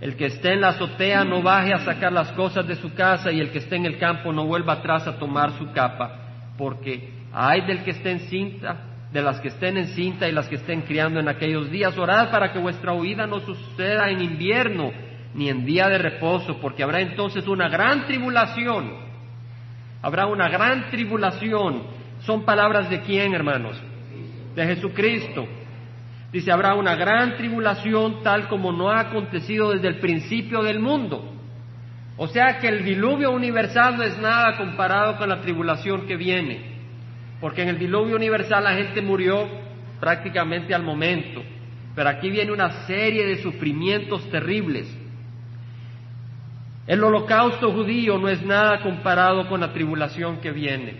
el 0.00 0.16
que 0.16 0.26
esté 0.26 0.52
en 0.52 0.60
la 0.60 0.68
azotea 0.68 1.24
no 1.24 1.42
baje 1.42 1.72
a 1.72 1.78
sacar 1.78 2.12
las 2.12 2.30
cosas 2.32 2.66
de 2.66 2.76
su 2.76 2.94
casa 2.94 3.32
y 3.32 3.40
el 3.40 3.50
que 3.50 3.58
esté 3.58 3.76
en 3.76 3.86
el 3.86 3.98
campo 3.98 4.32
no 4.32 4.44
vuelva 4.44 4.74
atrás 4.74 5.06
a 5.06 5.18
tomar 5.18 5.52
su 5.58 5.72
capa, 5.72 6.52
porque 6.58 7.10
hay 7.32 7.62
del 7.62 7.82
que 7.82 7.92
esté 7.92 8.10
en 8.10 8.20
cinta, 8.20 8.76
de 9.12 9.22
las 9.22 9.40
que 9.40 9.48
estén 9.48 9.78
en 9.78 9.86
cinta 9.88 10.28
y 10.28 10.32
las 10.32 10.48
que 10.48 10.56
estén 10.56 10.82
criando 10.82 11.20
en 11.20 11.28
aquellos 11.28 11.70
días. 11.70 11.96
Orad 11.96 12.30
para 12.30 12.52
que 12.52 12.58
vuestra 12.58 12.92
huida 12.92 13.26
no 13.26 13.40
suceda 13.40 14.10
en 14.10 14.20
invierno 14.20 14.92
ni 15.36 15.50
en 15.50 15.66
día 15.66 15.88
de 15.88 15.98
reposo, 15.98 16.58
porque 16.60 16.82
habrá 16.82 17.00
entonces 17.00 17.46
una 17.46 17.68
gran 17.68 18.06
tribulación. 18.06 18.90
Habrá 20.00 20.26
una 20.26 20.48
gran 20.48 20.90
tribulación. 20.90 21.82
Son 22.20 22.44
palabras 22.44 22.88
de 22.88 23.02
quién, 23.02 23.34
hermanos? 23.34 23.80
De 24.54 24.66
Jesucristo. 24.66 25.46
Dice, 26.32 26.50
habrá 26.50 26.74
una 26.74 26.96
gran 26.96 27.36
tribulación 27.36 28.22
tal 28.22 28.48
como 28.48 28.72
no 28.72 28.90
ha 28.90 29.00
acontecido 29.00 29.72
desde 29.72 29.88
el 29.88 29.98
principio 29.98 30.62
del 30.62 30.80
mundo. 30.80 31.34
O 32.16 32.28
sea 32.28 32.58
que 32.58 32.68
el 32.68 32.82
diluvio 32.82 33.30
universal 33.30 33.98
no 33.98 34.02
es 34.04 34.18
nada 34.18 34.56
comparado 34.56 35.18
con 35.18 35.28
la 35.28 35.42
tribulación 35.42 36.06
que 36.06 36.16
viene. 36.16 36.76
Porque 37.40 37.62
en 37.62 37.68
el 37.68 37.78
diluvio 37.78 38.16
universal 38.16 38.64
la 38.64 38.74
gente 38.74 39.02
murió 39.02 39.46
prácticamente 40.00 40.74
al 40.74 40.82
momento. 40.82 41.42
Pero 41.94 42.08
aquí 42.08 42.30
viene 42.30 42.52
una 42.52 42.86
serie 42.86 43.26
de 43.26 43.42
sufrimientos 43.42 44.30
terribles. 44.30 44.86
El 46.86 47.02
holocausto 47.02 47.72
judío 47.72 48.18
no 48.18 48.28
es 48.28 48.42
nada 48.44 48.80
comparado 48.80 49.48
con 49.48 49.60
la 49.60 49.72
tribulación 49.72 50.40
que 50.40 50.52
viene. 50.52 50.94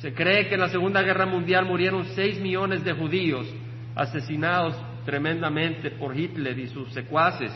Se 0.00 0.14
cree 0.14 0.48
que 0.48 0.54
en 0.54 0.60
la 0.60 0.68
Segunda 0.68 1.02
Guerra 1.02 1.26
Mundial 1.26 1.64
murieron 1.64 2.04
seis 2.14 2.38
millones 2.38 2.84
de 2.84 2.92
judíos 2.92 3.46
asesinados 3.96 4.76
tremendamente 5.04 5.90
por 5.90 6.16
Hitler 6.16 6.58
y 6.58 6.68
sus 6.68 6.92
secuaces. 6.92 7.50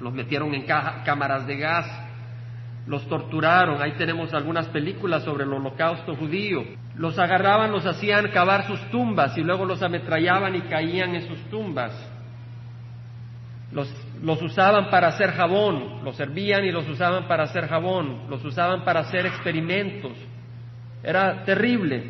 Los 0.00 0.12
metieron 0.12 0.54
en 0.54 0.64
cámaras 0.64 1.46
de 1.46 1.56
gas, 1.56 1.86
los 2.86 3.08
torturaron. 3.08 3.82
Ahí 3.82 3.92
tenemos 3.92 4.32
algunas 4.34 4.68
películas 4.68 5.24
sobre 5.24 5.44
el 5.44 5.52
holocausto 5.52 6.14
judío. 6.14 6.62
Los 6.94 7.18
agarraban, 7.18 7.72
los 7.72 7.86
hacían 7.86 8.28
cavar 8.28 8.66
sus 8.66 8.80
tumbas 8.90 9.36
y 9.36 9.42
luego 9.42 9.64
los 9.64 9.82
ametrallaban 9.82 10.54
y 10.54 10.60
caían 10.62 11.14
en 11.14 11.26
sus 11.26 11.38
tumbas. 11.50 11.92
Los, 13.72 13.92
los 14.22 14.40
usaban 14.42 14.90
para 14.90 15.08
hacer 15.08 15.32
jabón, 15.32 16.04
los 16.04 16.16
servían 16.16 16.64
y 16.64 16.72
los 16.72 16.88
usaban 16.88 17.28
para 17.28 17.44
hacer 17.44 17.68
jabón, 17.68 18.28
los 18.28 18.44
usaban 18.44 18.84
para 18.84 19.00
hacer 19.00 19.26
experimentos. 19.26 20.12
Era 21.02 21.44
terrible. 21.44 22.02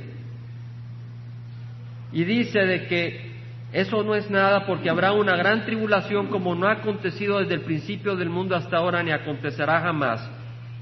Y 2.13 2.25
dice 2.25 2.61
de 2.61 2.87
que 2.87 3.37
eso 3.73 4.03
no 4.03 4.15
es 4.15 4.31
nada 4.31 4.65
porque 4.65 4.89
habrá 4.89 5.13
una 5.13 5.37
gran 5.37 5.65
tribulación 5.65 6.29
como 6.29 6.55
no 6.55 6.69
ha 6.69 6.73
acontecido 6.73 7.41
desde 7.41 7.55
el 7.55 7.63
principio 7.63 8.17
del 8.17 8.31
mundo 8.31 8.55
hasta 8.55 8.77
ahora 8.77 9.03
ni 9.03 9.11
acontecerá 9.11 9.81
jamás. 9.81 10.31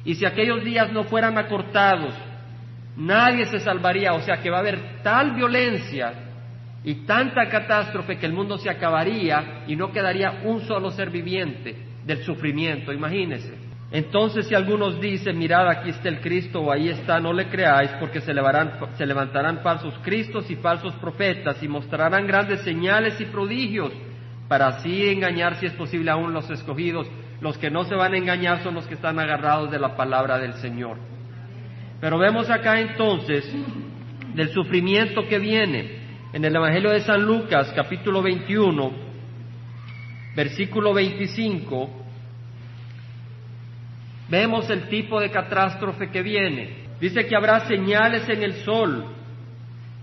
Y 0.04 0.14
si 0.14 0.26
aquellos 0.26 0.62
días 0.62 0.92
no 0.92 1.04
fueran 1.04 1.38
acortados, 1.38 2.14
nadie 2.96 3.46
se 3.46 3.60
salvaría. 3.60 4.12
O 4.12 4.20
sea 4.20 4.36
que 4.36 4.50
va 4.50 4.58
a 4.58 4.60
haber 4.60 5.02
tal 5.02 5.32
violencia 5.32 6.12
y 6.84 7.06
tanta 7.06 7.48
catástrofe 7.48 8.18
que 8.18 8.26
el 8.26 8.34
mundo 8.34 8.58
se 8.58 8.68
acabaría 8.68 9.64
y 9.66 9.74
no 9.74 9.90
quedaría 9.90 10.42
un 10.44 10.60
solo 10.62 10.90
ser 10.90 11.10
viviente 11.10 11.74
del 12.04 12.22
sufrimiento. 12.24 12.92
Imagínense. 12.92 13.54
Entonces 13.90 14.46
si 14.48 14.54
algunos 14.54 15.00
dicen, 15.00 15.38
mirad, 15.38 15.68
aquí 15.68 15.90
está 15.90 16.08
el 16.08 16.20
Cristo 16.20 16.60
o 16.60 16.70
ahí 16.70 16.88
está, 16.88 17.20
no 17.20 17.32
le 17.32 17.48
creáis, 17.48 17.90
porque 18.00 18.20
se, 18.20 18.34
se 18.96 19.06
levantarán 19.06 19.60
falsos 19.60 19.94
Cristos 20.02 20.50
y 20.50 20.56
falsos 20.56 20.94
profetas 20.96 21.62
y 21.62 21.68
mostrarán 21.68 22.26
grandes 22.26 22.60
señales 22.62 23.18
y 23.20 23.24
prodigios 23.26 23.92
para 24.48 24.66
así 24.66 25.08
engañar, 25.08 25.56
si 25.56 25.66
es 25.66 25.72
posible, 25.72 26.10
aún 26.10 26.34
los 26.34 26.50
escogidos. 26.50 27.06
Los 27.40 27.56
que 27.56 27.70
no 27.70 27.84
se 27.84 27.94
van 27.94 28.14
a 28.14 28.18
engañar 28.18 28.62
son 28.62 28.74
los 28.74 28.86
que 28.86 28.94
están 28.94 29.18
agarrados 29.18 29.70
de 29.70 29.78
la 29.78 29.96
palabra 29.96 30.38
del 30.38 30.54
Señor. 30.54 30.98
Pero 32.00 32.18
vemos 32.18 32.50
acá 32.50 32.80
entonces 32.80 33.50
del 34.34 34.50
sufrimiento 34.50 35.26
que 35.28 35.38
viene 35.38 36.03
en 36.34 36.44
el 36.44 36.56
Evangelio 36.56 36.90
de 36.90 37.00
San 37.02 37.22
Lucas, 37.22 37.72
capítulo 37.76 38.20
21, 38.20 38.90
versículo 40.34 40.92
25 40.92 41.90
Vemos 44.28 44.68
el 44.68 44.88
tipo 44.88 45.20
de 45.20 45.30
catástrofe 45.30 46.10
que 46.10 46.22
viene. 46.22 46.88
Dice 46.98 47.24
que 47.26 47.36
habrá 47.36 47.68
señales 47.68 48.28
en 48.28 48.42
el 48.42 48.54
sol, 48.64 49.04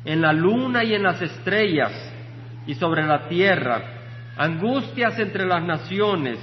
en 0.06 0.22
la 0.22 0.32
luna 0.32 0.86
y 0.86 0.94
en 0.94 1.04
las 1.04 1.22
estrellas 1.22 1.92
y 2.66 2.76
sobre 2.76 3.06
la 3.06 3.28
tierra, 3.28 3.82
angustias 4.38 5.20
entre 5.20 5.46
las 5.46 5.62
naciones, 5.64 6.40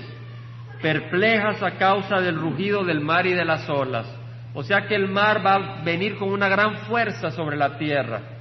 perplejas 0.82 1.62
a 1.62 1.78
causa 1.78 2.20
del 2.20 2.38
rugido 2.38 2.84
del 2.84 3.00
mar 3.00 3.26
y 3.26 3.32
de 3.32 3.44
las 3.46 3.66
olas. 3.70 4.06
O 4.52 4.62
sea 4.62 4.86
que 4.86 4.96
el 4.96 5.08
mar 5.08 5.40
va 5.46 5.54
a 5.54 5.82
venir 5.82 6.18
con 6.18 6.28
una 6.28 6.48
gran 6.48 6.76
fuerza 6.80 7.30
sobre 7.30 7.56
la 7.56 7.78
tierra, 7.78 8.37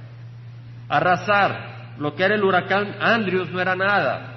arrasar. 0.88 1.96
Lo 1.98 2.14
que 2.14 2.24
era 2.24 2.34
el 2.34 2.44
huracán 2.44 2.96
Andrews 3.00 3.50
no 3.50 3.60
era 3.60 3.74
nada. 3.74 4.34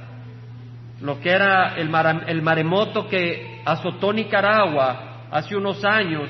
Lo 1.02 1.20
que 1.20 1.30
era 1.30 1.76
el, 1.76 1.90
el 2.28 2.42
maremoto 2.42 3.08
que 3.08 3.62
azotó 3.66 4.14
Nicaragua 4.14 5.28
hace 5.32 5.56
unos 5.56 5.84
años, 5.84 6.30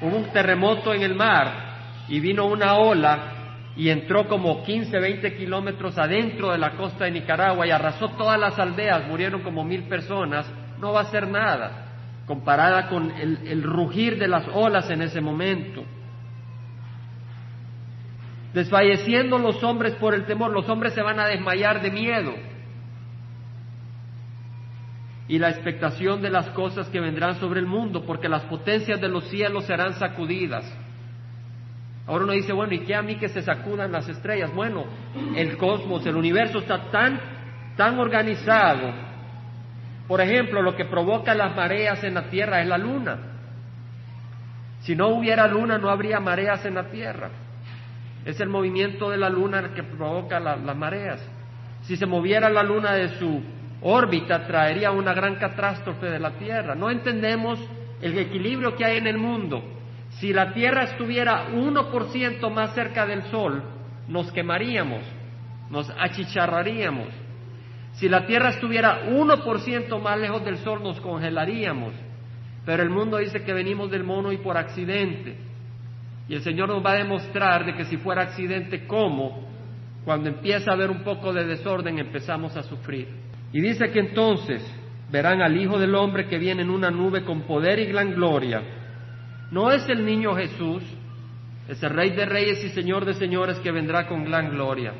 hubo 0.00 0.16
un 0.16 0.24
terremoto 0.32 0.92
en 0.92 1.02
el 1.02 1.14
mar 1.14 2.04
y 2.08 2.20
vino 2.20 2.46
una 2.46 2.74
ola 2.74 3.18
y 3.76 3.88
entró 3.88 4.28
como 4.28 4.62
15, 4.62 4.98
20 4.98 5.36
kilómetros 5.36 5.98
adentro 5.98 6.52
de 6.52 6.58
la 6.58 6.72
costa 6.72 7.04
de 7.04 7.12
Nicaragua 7.12 7.66
y 7.66 7.70
arrasó 7.70 8.10
todas 8.10 8.38
las 8.38 8.58
aldeas, 8.58 9.06
murieron 9.06 9.42
como 9.42 9.64
mil 9.64 9.84
personas, 9.84 10.46
no 10.78 10.92
va 10.92 11.02
a 11.02 11.10
ser 11.10 11.26
nada 11.28 11.84
comparada 12.26 12.88
con 12.88 13.10
el, 13.10 13.46
el 13.46 13.62
rugir 13.62 14.18
de 14.18 14.28
las 14.28 14.46
olas 14.52 14.88
en 14.90 15.02
ese 15.02 15.20
momento. 15.20 15.84
Desfalleciendo 18.54 19.36
los 19.38 19.62
hombres 19.64 19.94
por 19.96 20.14
el 20.14 20.24
temor, 20.26 20.52
los 20.52 20.68
hombres 20.68 20.94
se 20.94 21.02
van 21.02 21.18
a 21.18 21.26
desmayar 21.26 21.82
de 21.82 21.90
miedo 21.90 22.32
y 25.26 25.38
la 25.38 25.48
expectación 25.50 26.20
de 26.20 26.30
las 26.30 26.50
cosas 26.50 26.88
que 26.88 27.00
vendrán 27.00 27.40
sobre 27.40 27.60
el 27.60 27.66
mundo, 27.66 28.04
porque 28.06 28.28
las 28.28 28.42
potencias 28.44 29.00
de 29.00 29.08
los 29.08 29.24
cielos 29.28 29.64
serán 29.64 29.94
sacudidas. 29.94 30.64
Ahora 32.06 32.24
uno 32.24 32.34
dice, 32.34 32.52
bueno, 32.52 32.74
¿y 32.74 32.80
qué 32.80 32.94
a 32.94 33.02
mí 33.02 33.16
que 33.16 33.30
se 33.30 33.42
sacudan 33.42 33.90
las 33.90 34.08
estrellas? 34.08 34.54
Bueno, 34.54 34.84
el 35.34 35.56
cosmos, 35.56 36.04
el 36.04 36.16
universo 36.16 36.58
está 36.58 36.90
tan, 36.90 37.18
tan 37.76 37.98
organizado. 37.98 38.92
Por 40.06 40.20
ejemplo, 40.20 40.60
lo 40.60 40.76
que 40.76 40.84
provoca 40.84 41.34
las 41.34 41.56
mareas 41.56 42.04
en 42.04 42.14
la 42.14 42.28
Tierra 42.28 42.60
es 42.60 42.68
la 42.68 42.76
luna. 42.76 43.18
Si 44.80 44.94
no 44.94 45.08
hubiera 45.08 45.48
luna, 45.48 45.78
no 45.78 45.88
habría 45.88 46.20
mareas 46.20 46.64
en 46.66 46.74
la 46.74 46.90
Tierra. 46.90 47.30
Es 48.24 48.40
el 48.40 48.48
movimiento 48.48 49.10
de 49.10 49.18
la 49.18 49.28
luna 49.28 49.72
que 49.74 49.82
provoca 49.82 50.40
las 50.40 50.76
mareas. 50.76 51.20
Si 51.82 51.96
se 51.96 52.06
moviera 52.06 52.48
la 52.48 52.62
luna 52.62 52.94
de 52.94 53.10
su 53.18 53.42
órbita, 53.82 54.46
traería 54.46 54.90
una 54.90 55.12
gran 55.12 55.36
catástrofe 55.36 56.06
de 56.06 56.18
la 56.18 56.32
Tierra. 56.38 56.74
No 56.74 56.90
entendemos 56.90 57.58
el 58.00 58.18
equilibrio 58.18 58.74
que 58.76 58.84
hay 58.84 58.98
en 58.98 59.06
el 59.06 59.18
mundo. 59.18 59.62
Si 60.20 60.32
la 60.32 60.52
Tierra 60.52 60.84
estuviera 60.84 61.48
1% 61.52 62.50
más 62.50 62.74
cerca 62.74 63.06
del 63.06 63.24
Sol, 63.24 63.62
nos 64.08 64.30
quemaríamos, 64.32 65.02
nos 65.70 65.90
achicharraríamos. 65.90 67.08
Si 67.94 68.08
la 68.08 68.26
Tierra 68.26 68.50
estuviera 68.50 69.06
1% 69.06 70.00
más 70.00 70.18
lejos 70.18 70.44
del 70.44 70.58
Sol, 70.58 70.82
nos 70.82 71.00
congelaríamos. 71.00 71.92
Pero 72.64 72.82
el 72.82 72.90
mundo 72.90 73.18
dice 73.18 73.42
que 73.42 73.52
venimos 73.52 73.90
del 73.90 74.04
mono 74.04 74.32
y 74.32 74.38
por 74.38 74.56
accidente. 74.56 75.36
Y 76.28 76.34
el 76.34 76.42
Señor 76.42 76.68
nos 76.68 76.84
va 76.84 76.92
a 76.92 76.96
demostrar 76.96 77.66
de 77.66 77.74
que 77.74 77.84
si 77.84 77.96
fuera 77.98 78.22
accidente, 78.22 78.86
¿cómo? 78.86 79.48
Cuando 80.04 80.28
empieza 80.28 80.70
a 80.70 80.74
haber 80.74 80.90
un 80.90 81.02
poco 81.02 81.32
de 81.32 81.44
desorden, 81.44 81.98
empezamos 81.98 82.56
a 82.56 82.62
sufrir. 82.62 83.08
Y 83.52 83.60
dice 83.60 83.90
que 83.90 84.00
entonces 84.00 84.62
verán 85.10 85.42
al 85.42 85.56
Hijo 85.56 85.78
del 85.78 85.94
Hombre 85.94 86.26
que 86.26 86.38
viene 86.38 86.62
en 86.62 86.70
una 86.70 86.90
nube 86.90 87.24
con 87.24 87.42
poder 87.42 87.78
y 87.78 87.86
gran 87.86 88.14
gloria. 88.14 88.62
No 89.50 89.70
es 89.70 89.88
el 89.88 90.04
niño 90.04 90.34
Jesús, 90.34 90.82
es 91.68 91.82
el 91.82 91.90
Rey 91.90 92.10
de 92.10 92.26
Reyes 92.26 92.64
y 92.64 92.70
Señor 92.70 93.04
de 93.04 93.14
Señores 93.14 93.58
que 93.60 93.70
vendrá 93.70 94.06
con 94.06 94.24
gran 94.24 94.50
gloria. 94.50 94.92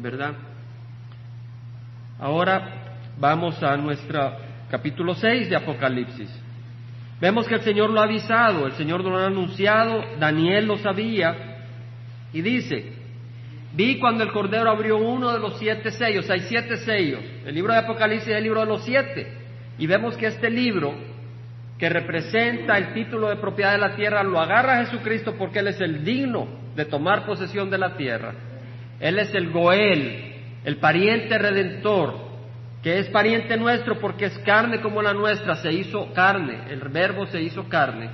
¿Verdad? 0.00 0.34
Ahora 2.18 2.98
vamos 3.18 3.62
a 3.62 3.76
nuestro 3.76 4.36
capítulo 4.70 5.14
6 5.14 5.48
de 5.48 5.56
Apocalipsis. 5.56 6.45
Vemos 7.20 7.48
que 7.48 7.54
el 7.54 7.62
Señor 7.62 7.90
lo 7.90 8.00
ha 8.00 8.04
avisado, 8.04 8.66
el 8.66 8.72
Señor 8.72 9.02
lo 9.02 9.16
ha 9.16 9.26
anunciado, 9.26 10.04
Daniel 10.18 10.66
lo 10.66 10.76
sabía, 10.78 11.34
y 12.32 12.42
dice, 12.42 12.92
vi 13.72 13.98
cuando 13.98 14.22
el 14.22 14.32
Cordero 14.32 14.70
abrió 14.70 14.98
uno 14.98 15.32
de 15.32 15.38
los 15.38 15.58
siete 15.58 15.90
sellos, 15.92 16.28
hay 16.28 16.40
siete 16.40 16.76
sellos, 16.78 17.20
el 17.46 17.54
libro 17.54 17.72
de 17.72 17.78
Apocalipsis 17.78 18.28
es 18.28 18.36
el 18.36 18.42
libro 18.42 18.60
de 18.60 18.66
los 18.66 18.84
siete, 18.84 19.32
y 19.78 19.86
vemos 19.86 20.16
que 20.16 20.26
este 20.26 20.50
libro, 20.50 20.94
que 21.78 21.88
representa 21.88 22.76
el 22.76 22.92
título 22.92 23.28
de 23.28 23.36
propiedad 23.36 23.72
de 23.72 23.78
la 23.78 23.96
tierra, 23.96 24.22
lo 24.22 24.38
agarra 24.38 24.84
Jesucristo 24.84 25.34
porque 25.38 25.60
Él 25.60 25.68
es 25.68 25.80
el 25.80 26.04
digno 26.04 26.46
de 26.74 26.84
tomar 26.84 27.26
posesión 27.26 27.70
de 27.70 27.78
la 27.78 27.96
tierra. 27.96 28.34
Él 28.98 29.18
es 29.18 29.34
el 29.34 29.50
Goel, 29.50 30.34
el 30.64 30.76
pariente 30.78 31.36
redentor, 31.36 32.25
que 32.86 33.00
es 33.00 33.08
pariente 33.08 33.56
nuestro 33.56 33.98
porque 33.98 34.26
es 34.26 34.38
carne 34.44 34.80
como 34.80 35.02
la 35.02 35.12
nuestra, 35.12 35.56
se 35.56 35.72
hizo 35.72 36.12
carne, 36.12 36.70
el 36.70 36.78
verbo 36.82 37.26
se 37.26 37.42
hizo 37.42 37.68
carne. 37.68 38.08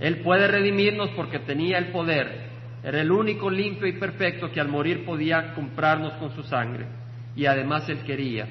Él 0.00 0.20
puede 0.20 0.48
redimirnos 0.48 1.10
porque 1.10 1.40
tenía 1.40 1.76
el 1.76 1.88
poder, 1.88 2.46
era 2.82 3.02
el 3.02 3.12
único 3.12 3.50
limpio 3.50 3.86
y 3.86 3.98
perfecto 3.98 4.50
que 4.50 4.62
al 4.62 4.68
morir 4.68 5.04
podía 5.04 5.52
comprarnos 5.52 6.14
con 6.14 6.34
su 6.34 6.42
sangre. 6.42 6.86
Y 7.36 7.44
además 7.44 7.86
Él 7.90 7.98
quería, 7.98 8.48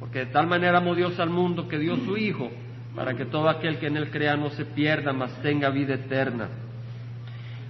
porque 0.00 0.18
de 0.18 0.32
tal 0.32 0.48
manera 0.48 0.78
amó 0.78 0.96
Dios 0.96 1.20
al 1.20 1.30
mundo 1.30 1.68
que 1.68 1.78
dio 1.78 1.94
su 1.98 2.16
Hijo, 2.16 2.50
para 2.96 3.14
que 3.14 3.24
todo 3.24 3.48
aquel 3.48 3.78
que 3.78 3.86
en 3.86 3.96
Él 3.96 4.10
crea 4.10 4.36
no 4.36 4.50
se 4.50 4.64
pierda, 4.64 5.12
mas 5.12 5.40
tenga 5.42 5.70
vida 5.70 5.94
eterna. 5.94 6.48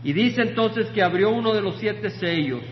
Y 0.03 0.15
dice 0.15 0.41
entonces 0.41 0.87
que 0.93 1.03
abrió 1.03 1.29
uno 1.29 1.53
de 1.53 1.61
los 1.61 1.77
siete 1.77 2.09
sellos 2.09 2.63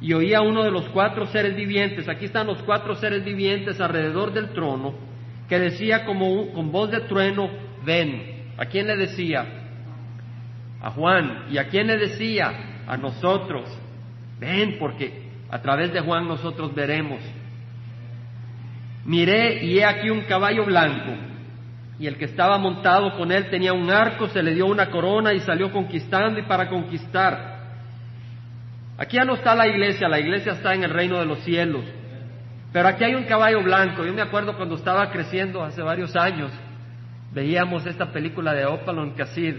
y 0.00 0.12
oía 0.12 0.40
uno 0.42 0.62
de 0.62 0.70
los 0.70 0.88
cuatro 0.90 1.26
seres 1.26 1.56
vivientes, 1.56 2.08
aquí 2.08 2.26
están 2.26 2.46
los 2.46 2.62
cuatro 2.62 2.94
seres 2.96 3.24
vivientes 3.24 3.80
alrededor 3.80 4.32
del 4.32 4.50
trono, 4.50 4.94
que 5.48 5.58
decía 5.58 6.04
como 6.04 6.52
con 6.52 6.72
voz 6.72 6.90
de 6.90 7.00
trueno, 7.00 7.48
ven. 7.84 8.52
¿A 8.56 8.66
quién 8.66 8.86
le 8.86 8.96
decía? 8.96 9.44
A 10.80 10.90
Juan. 10.90 11.46
¿Y 11.50 11.58
a 11.58 11.68
quién 11.68 11.86
le 11.86 11.96
decía? 11.96 12.82
A 12.86 12.96
nosotros. 12.96 13.68
Ven, 14.38 14.76
porque 14.78 15.24
a 15.50 15.60
través 15.60 15.92
de 15.92 16.00
Juan 16.00 16.26
nosotros 16.26 16.74
veremos. 16.74 17.20
Miré 19.04 19.64
y 19.64 19.78
he 19.78 19.84
aquí 19.84 20.08
un 20.08 20.22
caballo 20.22 20.64
blanco, 20.64 21.12
y 21.98 22.06
el 22.06 22.16
que 22.16 22.24
estaba 22.24 22.58
montado 22.58 23.16
con 23.16 23.30
él 23.30 23.50
tenía 23.50 23.72
un 23.72 23.90
arco, 23.90 24.28
se 24.28 24.42
le 24.42 24.54
dio 24.54 24.66
una 24.66 24.90
corona 24.90 25.32
y 25.32 25.40
salió 25.40 25.70
conquistando 25.70 26.40
y 26.40 26.42
para 26.42 26.68
conquistar. 26.68 27.53
Aquí 28.96 29.16
ya 29.16 29.24
no 29.24 29.34
está 29.34 29.54
la 29.54 29.66
iglesia, 29.66 30.08
la 30.08 30.20
iglesia 30.20 30.52
está 30.52 30.74
en 30.74 30.84
el 30.84 30.90
reino 30.90 31.18
de 31.18 31.26
los 31.26 31.40
cielos. 31.40 31.84
Pero 32.72 32.88
aquí 32.88 33.04
hay 33.04 33.14
un 33.14 33.24
caballo 33.24 33.62
blanco. 33.62 34.04
Yo 34.04 34.12
me 34.12 34.22
acuerdo 34.22 34.56
cuando 34.56 34.76
estaba 34.76 35.10
creciendo 35.10 35.62
hace 35.62 35.82
varios 35.82 36.14
años, 36.16 36.50
veíamos 37.32 37.86
esta 37.86 38.12
película 38.12 38.52
de 38.52 38.66
Opalon 38.66 39.12
Cassid. 39.12 39.54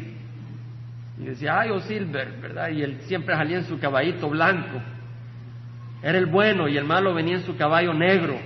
Y 1.17 1.25
decía, 1.25 1.60
ay, 1.60 1.69
oh 1.69 1.79
Silver, 1.79 2.29
¿verdad? 2.41 2.69
Y 2.69 2.81
él 2.81 2.97
siempre 3.01 3.36
salía 3.36 3.57
en 3.57 3.65
su 3.65 3.79
caballito 3.79 4.29
blanco. 4.29 4.81
Era 6.03 6.17
el 6.17 6.25
bueno 6.25 6.67
y 6.67 6.77
el 6.77 6.83
malo 6.83 7.13
venía 7.13 7.36
en 7.36 7.43
su 7.43 7.55
caballo 7.55 7.93
negro. 7.93 8.38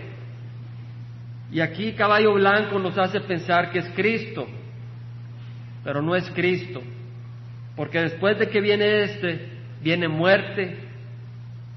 Y 1.52 1.62
aquí 1.62 1.94
caballo 1.94 2.34
blanco 2.34 2.78
nos 2.78 2.98
hace 2.98 3.22
pensar 3.22 3.72
que 3.72 3.80
es 3.80 3.90
Cristo, 3.96 4.48
pero 5.84 6.02
no 6.02 6.16
es 6.16 6.30
Cristo. 6.32 6.82
Porque 7.76 8.02
después 8.02 8.38
de 8.38 8.50
que 8.50 8.62
viene 8.62 9.04
este, 9.04 9.59
viene 9.82 10.08
muerte, 10.08 10.78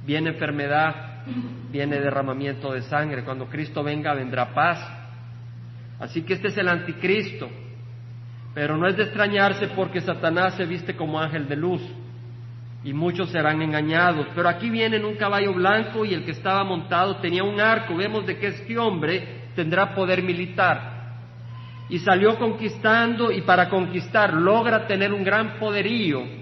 viene 0.04 0.30
enfermedad, 0.30 1.24
viene 1.70 2.00
derramamiento 2.00 2.72
de 2.72 2.82
sangre. 2.82 3.24
Cuando 3.24 3.46
Cristo 3.46 3.82
venga 3.82 4.14
vendrá 4.14 4.52
paz. 4.52 4.78
Así 6.00 6.22
que 6.22 6.34
este 6.34 6.48
es 6.48 6.56
el 6.56 6.68
anticristo. 6.68 7.48
Pero 8.54 8.76
no 8.76 8.86
es 8.86 8.96
de 8.96 9.04
extrañarse 9.04 9.68
porque 9.68 10.00
Satanás 10.00 10.54
se 10.56 10.66
viste 10.66 10.94
como 10.94 11.18
ángel 11.18 11.48
de 11.48 11.56
luz 11.56 11.82
y 12.84 12.92
muchos 12.92 13.30
serán 13.30 13.62
engañados. 13.62 14.26
Pero 14.34 14.48
aquí 14.48 14.68
viene 14.68 14.96
en 14.96 15.04
un 15.04 15.16
caballo 15.16 15.54
blanco 15.54 16.04
y 16.04 16.12
el 16.12 16.24
que 16.24 16.32
estaba 16.32 16.64
montado 16.64 17.16
tenía 17.16 17.44
un 17.44 17.60
arco. 17.60 17.96
Vemos 17.96 18.26
de 18.26 18.36
que 18.36 18.48
este 18.48 18.76
hombre 18.78 19.42
tendrá 19.54 19.94
poder 19.94 20.22
militar. 20.22 20.90
Y 21.88 21.98
salió 22.00 22.38
conquistando 22.38 23.30
y 23.30 23.42
para 23.42 23.68
conquistar 23.68 24.34
logra 24.34 24.86
tener 24.86 25.12
un 25.12 25.24
gran 25.24 25.58
poderío 25.58 26.41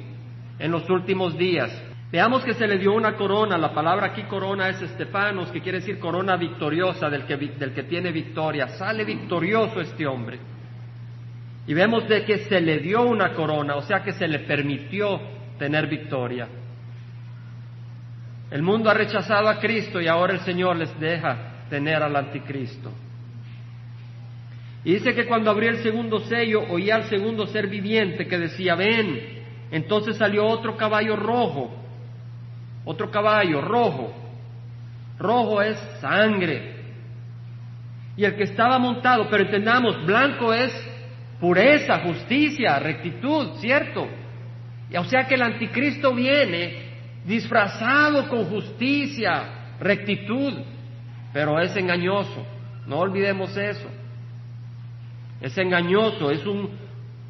en 0.60 0.70
los 0.70 0.88
últimos 0.88 1.36
días. 1.36 1.70
Veamos 2.12 2.44
que 2.44 2.54
se 2.54 2.66
le 2.66 2.78
dio 2.78 2.92
una 2.92 3.16
corona, 3.16 3.56
la 3.56 3.72
palabra 3.72 4.08
aquí 4.08 4.24
corona 4.24 4.68
es 4.68 4.82
Estefanos, 4.82 5.50
que 5.50 5.60
quiere 5.60 5.78
decir 5.78 5.98
corona 5.98 6.36
victoriosa 6.36 7.08
del 7.08 7.24
que, 7.24 7.36
del 7.36 7.72
que 7.72 7.84
tiene 7.84 8.12
victoria. 8.12 8.68
Sale 8.68 9.04
victorioso 9.04 9.80
este 9.80 10.06
hombre. 10.06 10.38
Y 11.66 11.74
vemos 11.74 12.08
de 12.08 12.24
que 12.24 12.38
se 12.38 12.60
le 12.60 12.78
dio 12.78 13.02
una 13.02 13.32
corona, 13.32 13.76
o 13.76 13.82
sea 13.82 14.02
que 14.02 14.12
se 14.12 14.26
le 14.26 14.40
permitió 14.40 15.20
tener 15.58 15.86
victoria. 15.86 16.48
El 18.50 18.62
mundo 18.62 18.90
ha 18.90 18.94
rechazado 18.94 19.48
a 19.48 19.60
Cristo 19.60 20.00
y 20.00 20.08
ahora 20.08 20.34
el 20.34 20.40
Señor 20.40 20.76
les 20.76 20.98
deja 20.98 21.66
tener 21.70 22.02
al 22.02 22.16
anticristo. 22.16 22.90
Y 24.82 24.94
dice 24.94 25.14
que 25.14 25.26
cuando 25.26 25.50
abrió 25.50 25.70
el 25.70 25.82
segundo 25.82 26.20
sello 26.20 26.62
oía 26.68 26.96
al 26.96 27.04
segundo 27.04 27.46
ser 27.46 27.68
viviente 27.68 28.26
que 28.26 28.38
decía, 28.38 28.74
ven, 28.74 29.39
entonces 29.70 30.16
salió 30.16 30.46
otro 30.46 30.76
caballo 30.76 31.16
rojo, 31.16 31.70
otro 32.84 33.10
caballo 33.10 33.60
rojo. 33.60 34.12
Rojo 35.18 35.62
es 35.62 35.78
sangre. 36.00 36.76
Y 38.16 38.24
el 38.24 38.34
que 38.36 38.44
estaba 38.44 38.78
montado, 38.78 39.28
pero 39.30 39.44
entendamos, 39.44 40.04
blanco 40.04 40.52
es 40.52 40.72
pureza, 41.38 42.00
justicia, 42.00 42.78
rectitud, 42.78 43.56
¿cierto? 43.58 44.08
O 44.98 45.04
sea 45.04 45.26
que 45.26 45.36
el 45.36 45.42
anticristo 45.42 46.14
viene 46.14 46.90
disfrazado 47.24 48.28
con 48.28 48.46
justicia, 48.46 49.74
rectitud, 49.78 50.54
pero 51.32 51.60
es 51.60 51.74
engañoso. 51.76 52.44
No 52.86 52.98
olvidemos 52.98 53.56
eso. 53.56 53.88
Es 55.40 55.56
engañoso, 55.56 56.30
es 56.30 56.44
un 56.44 56.70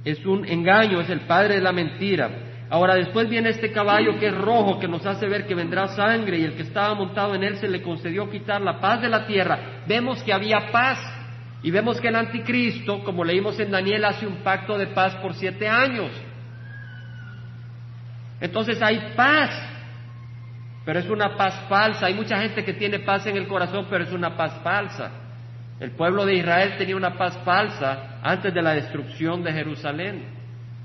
es 0.04 0.24
un 0.24 0.46
engaño, 0.46 1.00
es 1.00 1.10
el 1.10 1.20
padre 1.20 1.56
de 1.56 1.60
la 1.60 1.72
mentira. 1.72 2.30
Ahora 2.70 2.94
después 2.94 3.28
viene 3.28 3.50
este 3.50 3.72
caballo 3.72 4.18
que 4.18 4.28
es 4.28 4.34
rojo, 4.34 4.78
que 4.78 4.86
nos 4.86 5.04
hace 5.04 5.26
ver 5.26 5.46
que 5.46 5.54
vendrá 5.54 5.88
sangre 5.88 6.38
y 6.38 6.44
el 6.44 6.54
que 6.54 6.62
estaba 6.62 6.94
montado 6.94 7.34
en 7.34 7.42
él 7.42 7.56
se 7.56 7.68
le 7.68 7.82
concedió 7.82 8.30
quitar 8.30 8.60
la 8.60 8.80
paz 8.80 9.02
de 9.02 9.08
la 9.08 9.26
tierra. 9.26 9.82
Vemos 9.88 10.22
que 10.22 10.32
había 10.32 10.70
paz 10.70 10.98
y 11.62 11.70
vemos 11.70 12.00
que 12.00 12.08
el 12.08 12.16
anticristo, 12.16 13.02
como 13.02 13.24
leímos 13.24 13.58
en 13.58 13.70
Daniel, 13.70 14.04
hace 14.04 14.26
un 14.26 14.36
pacto 14.36 14.78
de 14.78 14.86
paz 14.86 15.16
por 15.16 15.34
siete 15.34 15.68
años. 15.68 16.10
Entonces 18.40 18.80
hay 18.80 19.12
paz, 19.16 19.50
pero 20.84 21.00
es 21.00 21.10
una 21.10 21.36
paz 21.36 21.66
falsa. 21.68 22.06
Hay 22.06 22.14
mucha 22.14 22.40
gente 22.40 22.64
que 22.64 22.72
tiene 22.72 23.00
paz 23.00 23.26
en 23.26 23.36
el 23.36 23.46
corazón, 23.46 23.86
pero 23.90 24.04
es 24.04 24.12
una 24.12 24.36
paz 24.36 24.60
falsa. 24.62 25.10
El 25.80 25.92
pueblo 25.92 26.26
de 26.26 26.34
Israel 26.34 26.74
tenía 26.76 26.94
una 26.94 27.16
paz 27.16 27.38
falsa 27.42 28.20
antes 28.22 28.52
de 28.52 28.60
la 28.60 28.74
destrucción 28.74 29.42
de 29.42 29.50
Jerusalén. 29.50 30.24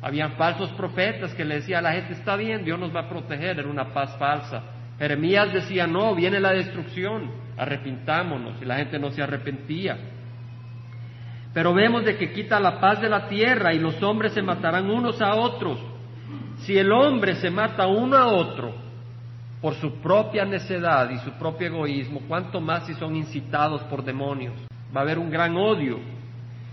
Habían 0.02 0.34
falsos 0.34 0.72
profetas 0.72 1.34
que 1.34 1.44
le 1.44 1.56
decían 1.56 1.80
a 1.80 1.90
la 1.90 1.96
gente, 1.96 2.14
está 2.14 2.38
bien, 2.38 2.64
Dios 2.64 2.80
nos 2.80 2.96
va 2.96 3.02
a 3.02 3.10
proteger, 3.10 3.60
era 3.60 3.68
una 3.68 3.94
paz 3.94 4.16
falsa. 4.18 4.64
Jeremías 4.98 5.52
decía, 5.52 5.86
no, 5.86 6.16
viene 6.16 6.40
la 6.40 6.54
destrucción, 6.54 7.30
arrepintámonos, 7.58 8.62
y 8.62 8.66
la 8.66 8.78
gente 8.78 8.98
no 8.98 9.12
se 9.12 9.22
arrepentía. 9.22 9.98
Pero 11.54 11.74
vemos 11.74 12.06
de 12.06 12.16
que 12.16 12.32
quita 12.32 12.58
la 12.60 12.80
paz 12.80 13.02
de 13.02 13.10
la 13.10 13.28
tierra 13.28 13.74
y 13.74 13.80
los 13.80 14.02
hombres 14.02 14.32
se 14.32 14.42
matarán 14.42 14.90
unos 14.90 15.22
a 15.22 15.36
otros. 15.36 15.80
si 16.60 16.78
el 16.78 16.92
hombre 16.92 17.36
se 17.36 17.50
mata 17.50 17.86
uno 17.86 18.16
a 18.16 18.28
otro 18.28 18.74
por 19.62 19.74
su 19.76 19.96
propia 19.96 20.46
necedad 20.46 21.10
y 21.10 21.18
su 21.18 21.32
propio 21.34 21.68
egoísmo, 21.68 22.22
cuánto 22.28 22.62
más 22.62 22.86
si 22.86 22.94
son 22.94 23.16
incitados 23.16 23.82
por 23.84 24.04
demonios. 24.04 24.54
Va 24.96 25.02
a 25.02 25.04
haber 25.04 25.20
un 25.20 25.30
gran 25.30 25.56
odio 25.58 26.00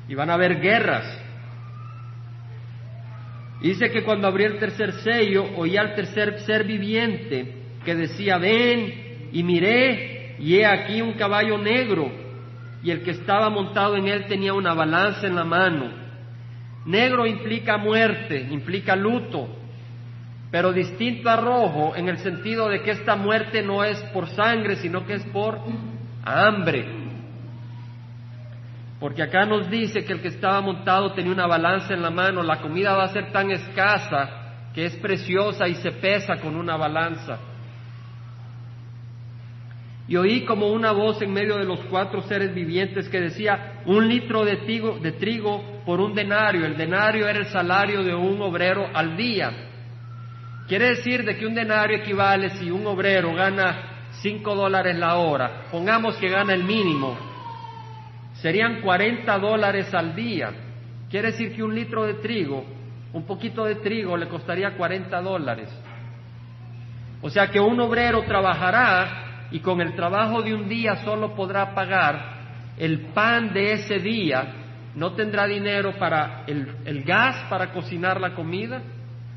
y 0.08 0.14
van 0.14 0.30
a 0.30 0.34
haber 0.34 0.60
guerras. 0.60 1.20
Dice 3.60 3.90
que 3.90 4.02
cuando 4.02 4.26
abrió 4.26 4.48
el 4.48 4.58
tercer 4.58 4.92
sello, 5.02 5.46
oía 5.56 5.80
al 5.80 5.94
tercer 5.94 6.40
ser 6.40 6.64
viviente 6.64 7.62
que 7.84 7.94
decía, 7.94 8.38
ven 8.38 9.30
y 9.32 9.42
miré, 9.42 10.36
y 10.38 10.56
he 10.56 10.66
aquí 10.66 11.00
un 11.00 11.12
caballo 11.12 11.58
negro, 11.58 12.10
y 12.82 12.90
el 12.90 13.02
que 13.02 13.12
estaba 13.12 13.48
montado 13.50 13.96
en 13.96 14.08
él 14.08 14.26
tenía 14.26 14.52
una 14.52 14.74
balanza 14.74 15.26
en 15.26 15.36
la 15.36 15.44
mano. 15.44 15.90
Negro 16.84 17.26
implica 17.26 17.76
muerte, 17.76 18.48
implica 18.50 18.96
luto, 18.96 19.48
pero 20.50 20.72
distinto 20.72 21.30
a 21.30 21.36
rojo 21.36 21.94
en 21.96 22.08
el 22.08 22.18
sentido 22.18 22.68
de 22.68 22.82
que 22.82 22.90
esta 22.90 23.14
muerte 23.14 23.62
no 23.62 23.84
es 23.84 23.98
por 24.12 24.28
sangre, 24.28 24.76
sino 24.76 25.06
que 25.06 25.14
es 25.14 25.24
por 25.26 25.58
hambre. 26.24 27.01
Porque 29.02 29.20
acá 29.20 29.44
nos 29.44 29.68
dice 29.68 30.04
que 30.04 30.12
el 30.12 30.22
que 30.22 30.28
estaba 30.28 30.60
montado 30.60 31.12
tenía 31.12 31.32
una 31.32 31.48
balanza 31.48 31.92
en 31.92 32.02
la 32.02 32.10
mano, 32.10 32.40
la 32.44 32.60
comida 32.60 32.94
va 32.94 33.02
a 33.02 33.12
ser 33.12 33.32
tan 33.32 33.50
escasa 33.50 34.68
que 34.72 34.84
es 34.84 34.94
preciosa 34.94 35.66
y 35.66 35.74
se 35.74 35.90
pesa 35.90 36.36
con 36.36 36.54
una 36.54 36.76
balanza. 36.76 37.36
Y 40.06 40.14
oí 40.14 40.44
como 40.44 40.68
una 40.68 40.92
voz 40.92 41.20
en 41.20 41.32
medio 41.32 41.56
de 41.56 41.64
los 41.64 41.80
cuatro 41.86 42.22
seres 42.22 42.54
vivientes 42.54 43.08
que 43.08 43.20
decía, 43.20 43.82
un 43.86 44.06
litro 44.06 44.44
de 44.44 44.58
trigo, 44.58 45.00
de 45.00 45.10
trigo 45.10 45.82
por 45.84 46.00
un 46.00 46.14
denario. 46.14 46.64
El 46.64 46.76
denario 46.76 47.26
era 47.26 47.40
el 47.40 47.46
salario 47.46 48.04
de 48.04 48.14
un 48.14 48.40
obrero 48.40 48.86
al 48.94 49.16
día. 49.16 49.50
Quiere 50.68 50.90
decir 50.90 51.24
de 51.24 51.36
que 51.36 51.44
un 51.44 51.56
denario 51.56 51.96
equivale 51.96 52.50
si 52.50 52.70
un 52.70 52.86
obrero 52.86 53.34
gana 53.34 54.06
cinco 54.20 54.54
dólares 54.54 54.96
la 54.96 55.16
hora, 55.16 55.64
pongamos 55.72 56.14
que 56.18 56.28
gana 56.28 56.54
el 56.54 56.62
mínimo, 56.62 57.31
serían 58.42 58.80
40 58.80 59.38
dólares 59.38 59.94
al 59.94 60.16
día. 60.16 60.50
Quiere 61.08 61.30
decir 61.30 61.54
que 61.54 61.62
un 61.62 61.74
litro 61.74 62.04
de 62.04 62.14
trigo, 62.14 62.64
un 63.12 63.22
poquito 63.24 63.64
de 63.64 63.76
trigo 63.76 64.16
le 64.16 64.26
costaría 64.26 64.76
40 64.76 65.22
dólares. 65.22 65.68
O 67.22 67.30
sea 67.30 67.46
que 67.46 67.60
un 67.60 67.78
obrero 67.80 68.24
trabajará 68.24 69.48
y 69.52 69.60
con 69.60 69.80
el 69.80 69.94
trabajo 69.94 70.42
de 70.42 70.54
un 70.54 70.68
día 70.68 70.96
solo 71.04 71.36
podrá 71.36 71.72
pagar 71.72 72.42
el 72.76 73.12
pan 73.12 73.52
de 73.52 73.74
ese 73.74 73.98
día, 74.00 74.54
no 74.96 75.12
tendrá 75.12 75.46
dinero 75.46 75.92
para 75.98 76.42
el, 76.46 76.68
el 76.84 77.04
gas 77.04 77.44
para 77.48 77.70
cocinar 77.70 78.20
la 78.20 78.34
comida, 78.34 78.82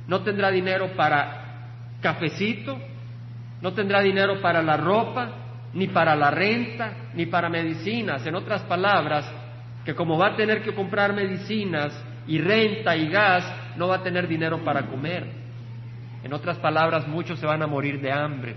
no 0.07 0.21
tendrá 0.21 0.49
dinero 0.49 0.95
para 0.95 1.67
cafecito, 2.01 2.79
no 3.61 3.73
tendrá 3.73 4.01
dinero 4.01 4.41
para 4.41 4.63
la 4.63 4.77
ropa, 4.77 5.44
ni 5.75 5.87
para 5.87 6.15
la 6.15 6.31
renta, 6.31 7.11
ni 7.13 7.27
para 7.27 7.49
medicinas. 7.49 8.25
En 8.25 8.33
otras 8.33 8.63
palabras, 8.63 9.31
que 9.83 9.93
como 9.93 10.17
va 10.17 10.29
a 10.29 10.35
tener 10.35 10.63
que 10.63 10.73
comprar 10.73 11.13
medicinas 11.13 11.93
y 12.25 12.39
renta 12.39 12.95
y 12.95 13.09
gas, 13.09 13.75
no 13.77 13.89
va 13.89 13.97
a 13.97 14.03
tener 14.03 14.27
dinero 14.27 14.63
para 14.63 14.87
comer. 14.87 15.27
En 16.23 16.33
otras 16.33 16.57
palabras, 16.57 17.07
muchos 17.07 17.39
se 17.39 17.45
van 17.45 17.61
a 17.61 17.67
morir 17.67 18.01
de 18.01 18.11
hambre. 18.11 18.55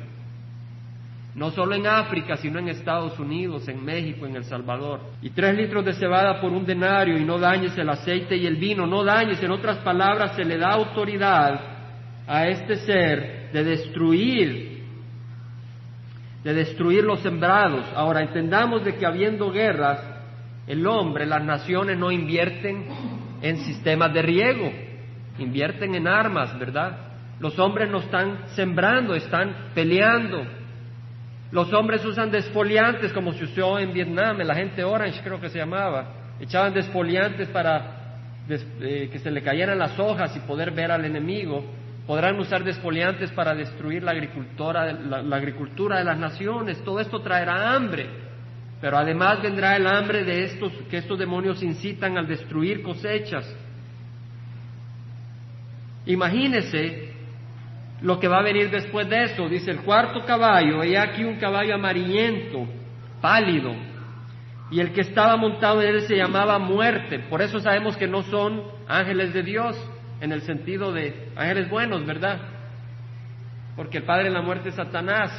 No 1.34 1.50
solo 1.50 1.74
en 1.74 1.86
África, 1.86 2.36
sino 2.36 2.60
en 2.60 2.68
Estados 2.68 3.18
Unidos, 3.18 3.68
en 3.68 3.84
México, 3.84 4.24
en 4.24 4.36
El 4.36 4.44
Salvador. 4.44 5.00
Y 5.20 5.30
tres 5.30 5.56
litros 5.56 5.84
de 5.84 5.94
cebada 5.94 6.40
por 6.40 6.52
un 6.52 6.64
denario 6.64 7.18
y 7.18 7.24
no 7.24 7.38
dañes 7.38 7.76
el 7.76 7.88
aceite 7.90 8.36
y 8.36 8.46
el 8.46 8.56
vino, 8.56 8.86
no 8.86 9.04
dañes. 9.04 9.42
En 9.42 9.50
otras 9.50 9.78
palabras, 9.78 10.34
se 10.36 10.44
le 10.44 10.56
da 10.56 10.70
autoridad 10.70 11.60
a 12.26 12.46
este 12.46 12.76
ser 12.76 13.50
de 13.52 13.64
destruir, 13.64 14.77
de 16.48 16.54
destruir 16.54 17.04
los 17.04 17.20
sembrados. 17.20 17.84
Ahora, 17.94 18.22
entendamos 18.22 18.84
de 18.84 18.96
que 18.96 19.04
habiendo 19.04 19.50
guerras, 19.50 20.00
el 20.66 20.86
hombre, 20.86 21.26
las 21.26 21.44
naciones 21.44 21.98
no 21.98 22.10
invierten 22.10 22.86
en 23.42 23.56
sistemas 23.58 24.14
de 24.14 24.22
riego, 24.22 24.72
invierten 25.38 25.94
en 25.94 26.08
armas, 26.08 26.58
¿verdad? 26.58 26.96
Los 27.40 27.58
hombres 27.58 27.90
no 27.90 27.98
están 27.98 28.48
sembrando, 28.54 29.14
están 29.14 29.72
peleando 29.74 30.44
los 31.50 31.72
hombres 31.72 32.04
usan 32.04 32.30
desfoliantes 32.30 33.12
como 33.12 33.32
se 33.32 33.44
usó 33.44 33.78
en 33.78 33.92
Vietnam, 33.92 34.38
la 34.38 34.54
gente 34.54 34.84
Orange 34.84 35.20
creo 35.22 35.40
que 35.40 35.48
se 35.48 35.58
llamaba. 35.58 36.12
Echaban 36.38 36.74
desfoliantes 36.74 37.48
para 37.48 38.20
eh, 38.48 39.08
que 39.10 39.18
se 39.18 39.30
le 39.30 39.42
cayeran 39.42 39.78
las 39.78 39.98
hojas 39.98 40.36
y 40.36 40.40
poder 40.40 40.72
ver 40.72 40.90
al 40.90 41.06
enemigo. 41.06 41.64
Podrán 42.08 42.40
usar 42.40 42.64
desfoliantes 42.64 43.30
para 43.32 43.54
destruir 43.54 44.02
la 44.02 44.12
agricultura, 44.12 44.94
la 44.94 45.36
agricultura 45.36 45.98
de 45.98 46.04
las 46.04 46.18
naciones. 46.18 46.82
Todo 46.82 47.00
esto 47.00 47.20
traerá 47.20 47.74
hambre. 47.74 48.08
Pero 48.80 48.96
además 48.96 49.42
vendrá 49.42 49.76
el 49.76 49.86
hambre 49.86 50.24
de 50.24 50.44
estos 50.44 50.72
que 50.88 50.96
estos 50.96 51.18
demonios 51.18 51.62
incitan 51.62 52.16
al 52.16 52.26
destruir 52.26 52.82
cosechas. 52.82 53.54
Imagínese 56.06 57.12
lo 58.00 58.18
que 58.18 58.26
va 58.26 58.38
a 58.38 58.42
venir 58.42 58.70
después 58.70 59.06
de 59.10 59.24
eso. 59.24 59.46
Dice 59.46 59.70
el 59.70 59.80
cuarto 59.80 60.24
caballo, 60.24 60.80
hay 60.80 60.96
aquí 60.96 61.24
un 61.24 61.36
caballo 61.36 61.74
amarillento, 61.74 62.66
pálido, 63.20 63.74
y 64.70 64.80
el 64.80 64.94
que 64.94 65.02
estaba 65.02 65.36
montado 65.36 65.82
en 65.82 65.88
él 65.88 66.00
se 66.08 66.16
llamaba 66.16 66.58
muerte. 66.58 67.18
Por 67.18 67.42
eso 67.42 67.60
sabemos 67.60 67.98
que 67.98 68.06
no 68.06 68.22
son 68.22 68.62
ángeles 68.86 69.34
de 69.34 69.42
Dios, 69.42 69.76
en 70.20 70.32
el 70.32 70.42
sentido 70.42 70.92
de 70.92 71.30
ángeles 71.36 71.68
buenos, 71.70 72.04
¿verdad? 72.04 72.38
Porque 73.76 73.98
el 73.98 74.04
padre 74.04 74.24
de 74.24 74.30
la 74.30 74.42
muerte 74.42 74.70
es 74.70 74.74
Satanás. 74.74 75.30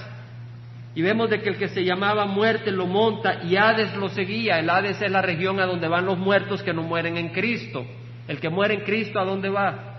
Y 0.96 1.02
vemos 1.02 1.30
de 1.30 1.42
que 1.42 1.50
el 1.50 1.58
que 1.58 1.70
se 1.70 1.84
llamaba 1.84 2.26
muerte 2.26 2.72
lo 2.72 2.88
monta 2.88 3.44
y 3.44 3.56
Hades 3.56 3.96
lo 3.96 4.10
seguía. 4.10 4.60
El 4.60 4.70
Hades 4.70 5.02
es 5.02 5.12
la 5.12 5.22
región 5.22 5.60
a 5.60 5.66
donde 5.66 5.88
van 5.88 6.06
los 6.06 6.18
muertos 6.18 6.64
que 6.64 6.74
no 6.74 6.84
mueren 6.84 7.18
en 7.18 7.30
Cristo. 7.30 7.86
El 8.28 8.40
que 8.40 8.50
muere 8.50 8.76
en 8.76 8.82
Cristo, 8.82 9.20
¿a 9.20 9.26
dónde 9.26 9.50
va? 9.50 9.90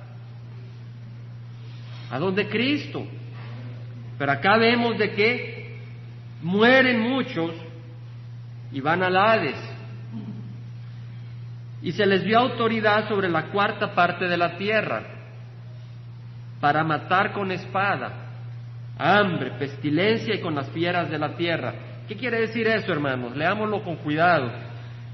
a 2.11 2.19
donde 2.19 2.49
Cristo. 2.49 3.07
Pero 4.19 4.33
acá 4.33 4.59
vemos 4.59 4.99
de 4.99 5.13
que 5.13 5.79
mueren 6.43 7.01
muchos 7.01 7.53
y 8.73 8.81
van 8.81 9.03
al 9.03 9.17
Hades. 9.17 9.57
Y 11.83 11.93
se 11.93 12.05
les 12.05 12.25
dio 12.25 12.39
autoridad 12.39 13.09
sobre 13.09 13.29
la 13.29 13.47
cuarta 13.47 13.95
parte 13.95 14.27
de 14.27 14.37
la 14.37 14.57
tierra 14.57 15.03
para 16.61 16.85
matar 16.85 17.33
con 17.33 17.51
espada, 17.51 18.13
hambre, 18.99 19.53
pestilencia 19.59 20.35
y 20.35 20.41
con 20.41 20.55
las 20.55 20.69
fieras 20.71 21.11
de 21.11 21.19
la 21.19 21.37
tierra. 21.37 21.73
¿Qué 22.07 22.17
quiere 22.17 22.41
decir 22.41 22.67
eso, 22.67 22.93
hermanos? 22.93 23.35
Leámoslo 23.35 23.83
con 23.83 23.97
cuidado. 23.97 24.51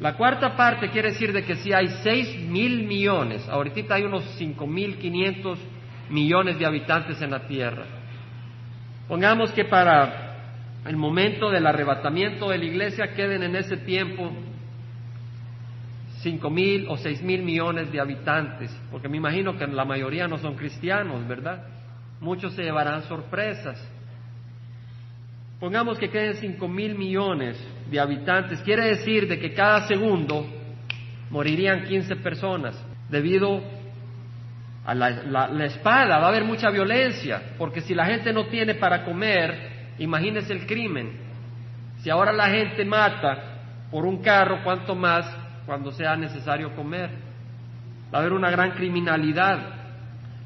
La 0.00 0.14
cuarta 0.14 0.57
parte 0.57 0.90
quiere 0.90 1.11
decir 1.11 1.33
de 1.33 1.44
que 1.44 1.57
si 1.57 1.72
hay 1.72 1.88
seis 2.02 2.37
mil 2.48 2.87
millones, 2.87 3.48
ahorita 3.48 3.94
hay 3.94 4.02
unos 4.02 4.24
cinco 4.37 4.66
mil 4.66 4.98
quinientos 4.98 5.59
millones 6.11 6.59
de 6.59 6.66
habitantes 6.66 7.22
en 7.22 7.31
la 7.31 7.46
tierra. 7.46 7.85
Pongamos 9.09 9.52
que 9.52 9.64
para 9.64 10.35
el 10.85 10.96
momento 10.96 11.50
del 11.50 11.66
arrebatamiento 11.66 12.48
de 12.48 12.59
la 12.59 12.64
iglesia 12.64 13.14
queden 13.14 13.42
en 13.42 13.57
ese 13.57 13.76
tiempo 13.79 14.33
cinco 16.26 16.50
mil 16.50 16.88
o 16.88 16.96
seis 16.96 17.22
mil 17.22 17.44
millones 17.44 17.92
de 17.92 18.00
habitantes, 18.00 18.76
porque 18.90 19.08
me 19.08 19.16
imagino 19.16 19.56
que 19.56 19.64
la 19.68 19.84
mayoría 19.84 20.26
no 20.26 20.38
son 20.38 20.56
cristianos, 20.56 21.24
¿verdad? 21.28 21.62
Muchos 22.20 22.52
se 22.54 22.64
llevarán 22.64 23.02
sorpresas. 23.02 23.78
Pongamos 25.60 26.00
que 26.00 26.10
queden 26.10 26.34
cinco 26.34 26.66
mil 26.66 26.96
millones 26.96 27.56
de 27.88 28.00
habitantes, 28.00 28.60
quiere 28.62 28.88
decir 28.88 29.28
de 29.28 29.38
que 29.38 29.54
cada 29.54 29.86
segundo 29.86 30.44
morirían 31.30 31.84
15 31.84 32.16
personas 32.16 32.76
debido 33.08 33.62
a 34.84 34.94
la, 34.94 35.64
espada, 35.64 36.18
va 36.18 36.26
a 36.26 36.28
haber 36.28 36.44
mucha 36.44 36.70
violencia, 36.70 37.54
porque 37.56 37.82
si 37.82 37.94
la 37.94 38.06
gente 38.06 38.32
no 38.32 38.46
tiene 38.46 38.74
para 38.74 39.04
comer, 39.04 39.94
imagínese 39.98 40.52
el 40.52 40.66
crimen. 40.66 41.20
Si 42.02 42.10
ahora 42.10 42.32
la 42.32 42.48
gente 42.48 42.84
mata 42.84 43.86
por 43.92 44.04
un 44.04 44.22
carro, 44.22 44.62
¿cuánto 44.64 44.96
más 44.96 45.45
cuando 45.66 45.92
sea 45.92 46.16
necesario 46.16 46.74
comer? 46.74 47.11
Va 48.14 48.18
a 48.18 48.20
haber 48.20 48.33
una 48.33 48.50
gran 48.50 48.70
criminalidad. 48.70 49.74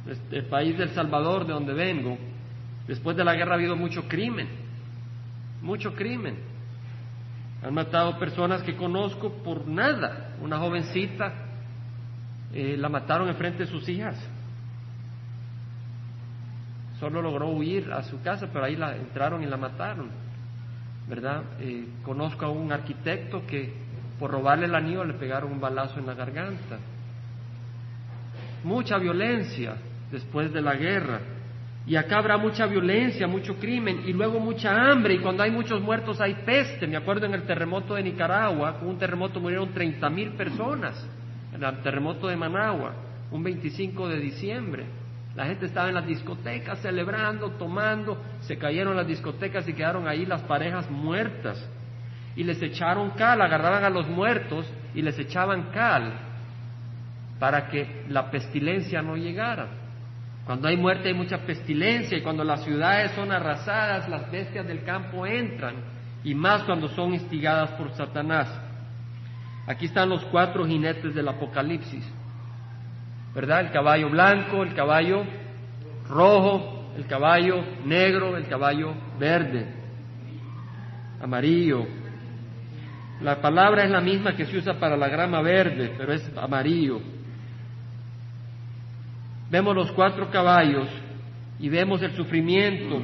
Este, 0.08 0.38
el 0.38 0.46
país 0.46 0.76
del 0.78 0.90
Salvador, 0.90 1.46
de 1.46 1.52
donde 1.52 1.74
vengo, 1.74 2.18
después 2.88 3.16
de 3.16 3.22
la 3.22 3.34
guerra 3.34 3.52
ha 3.52 3.54
habido 3.56 3.76
mucho 3.76 4.08
crimen, 4.08 4.48
mucho 5.60 5.94
crimen. 5.94 6.38
Han 7.62 7.74
matado 7.74 8.18
personas 8.18 8.62
que 8.62 8.74
conozco 8.74 9.34
por 9.42 9.66
nada. 9.68 10.34
Una 10.40 10.58
jovencita 10.58 11.32
eh, 12.52 12.76
la 12.78 12.88
mataron 12.88 13.28
enfrente 13.28 13.64
de 13.64 13.70
sus 13.70 13.86
hijas. 13.88 14.16
Solo 16.98 17.22
logró 17.22 17.48
huir 17.48 17.92
a 17.92 18.02
su 18.02 18.20
casa, 18.22 18.48
pero 18.52 18.64
ahí 18.64 18.76
la 18.76 18.96
entraron 18.96 19.42
y 19.42 19.46
la 19.46 19.56
mataron. 19.56 20.08
¿Verdad? 21.08 21.42
Eh, 21.60 21.86
conozco 22.02 22.46
a 22.46 22.50
un 22.50 22.72
arquitecto 22.72 23.46
que 23.46 23.74
por 24.20 24.30
robarle 24.30 24.66
el 24.66 24.74
anillo 24.74 25.02
le 25.02 25.14
pegaron 25.14 25.50
un 25.50 25.60
balazo 25.60 25.98
en 25.98 26.06
la 26.06 26.14
garganta. 26.14 26.78
Mucha 28.62 28.98
violencia. 28.98 29.76
después 30.12 30.52
de 30.52 30.60
la 30.60 30.74
guerra. 30.74 31.20
Y 31.86 31.96
acá 31.96 32.18
habrá 32.18 32.36
mucha 32.36 32.66
violencia, 32.66 33.26
mucho 33.26 33.56
crimen 33.56 34.02
y 34.06 34.12
luego 34.12 34.38
mucha 34.40 34.90
hambre. 34.90 35.14
Y 35.14 35.18
cuando 35.18 35.42
hay 35.42 35.50
muchos 35.50 35.80
muertos 35.80 36.20
hay 36.20 36.34
peste. 36.44 36.86
Me 36.86 36.96
acuerdo 36.96 37.26
en 37.26 37.34
el 37.34 37.44
terremoto 37.44 37.94
de 37.94 38.02
Nicaragua, 38.02 38.78
con 38.78 38.88
un 38.88 38.98
terremoto 38.98 39.40
murieron 39.40 39.72
30 39.72 40.10
mil 40.10 40.30
personas. 40.32 41.08
En 41.54 41.62
el 41.62 41.80
terremoto 41.80 42.26
de 42.26 42.36
Managua, 42.36 42.92
un 43.30 43.42
25 43.42 44.08
de 44.08 44.18
diciembre. 44.18 44.84
La 45.36 45.46
gente 45.46 45.66
estaba 45.66 45.88
en 45.88 45.94
las 45.94 46.06
discotecas 46.06 46.80
celebrando, 46.80 47.52
tomando. 47.52 48.20
Se 48.40 48.58
cayeron 48.58 48.96
las 48.96 49.06
discotecas 49.06 49.66
y 49.68 49.72
quedaron 49.72 50.06
ahí 50.08 50.26
las 50.26 50.42
parejas 50.42 50.90
muertas. 50.90 51.64
Y 52.40 52.42
les 52.42 52.62
echaron 52.62 53.10
cal, 53.10 53.42
agarraban 53.42 53.84
a 53.84 53.90
los 53.90 54.08
muertos 54.08 54.64
y 54.94 55.02
les 55.02 55.18
echaban 55.18 55.64
cal 55.72 56.10
para 57.38 57.68
que 57.68 58.06
la 58.08 58.30
pestilencia 58.30 59.02
no 59.02 59.14
llegara. 59.14 59.68
Cuando 60.46 60.66
hay 60.66 60.78
muerte 60.78 61.08
hay 61.08 61.14
mucha 61.14 61.36
pestilencia 61.44 62.16
y 62.16 62.22
cuando 62.22 62.42
las 62.42 62.64
ciudades 62.64 63.12
son 63.12 63.30
arrasadas, 63.30 64.08
las 64.08 64.30
bestias 64.30 64.66
del 64.66 64.84
campo 64.84 65.26
entran 65.26 65.74
y 66.24 66.34
más 66.34 66.62
cuando 66.62 66.88
son 66.88 67.12
instigadas 67.12 67.72
por 67.72 67.92
Satanás. 67.92 68.48
Aquí 69.66 69.84
están 69.84 70.08
los 70.08 70.24
cuatro 70.24 70.66
jinetes 70.66 71.14
del 71.14 71.28
Apocalipsis, 71.28 72.10
¿verdad? 73.34 73.60
El 73.66 73.70
caballo 73.70 74.08
blanco, 74.08 74.62
el 74.62 74.72
caballo 74.72 75.24
rojo, 76.08 76.90
el 76.96 77.04
caballo 77.06 77.62
negro, 77.84 78.34
el 78.38 78.48
caballo 78.48 78.94
verde, 79.18 79.66
amarillo. 81.20 81.99
La 83.22 83.40
palabra 83.40 83.84
es 83.84 83.90
la 83.90 84.00
misma 84.00 84.34
que 84.34 84.46
se 84.46 84.56
usa 84.56 84.78
para 84.78 84.96
la 84.96 85.08
grama 85.08 85.42
verde, 85.42 85.92
pero 85.96 86.12
es 86.12 86.30
amarillo 86.36 87.00
vemos 89.50 89.74
los 89.74 89.90
cuatro 89.92 90.30
caballos 90.30 90.88
y 91.58 91.68
vemos 91.68 92.00
el 92.02 92.12
sufrimiento. 92.12 93.02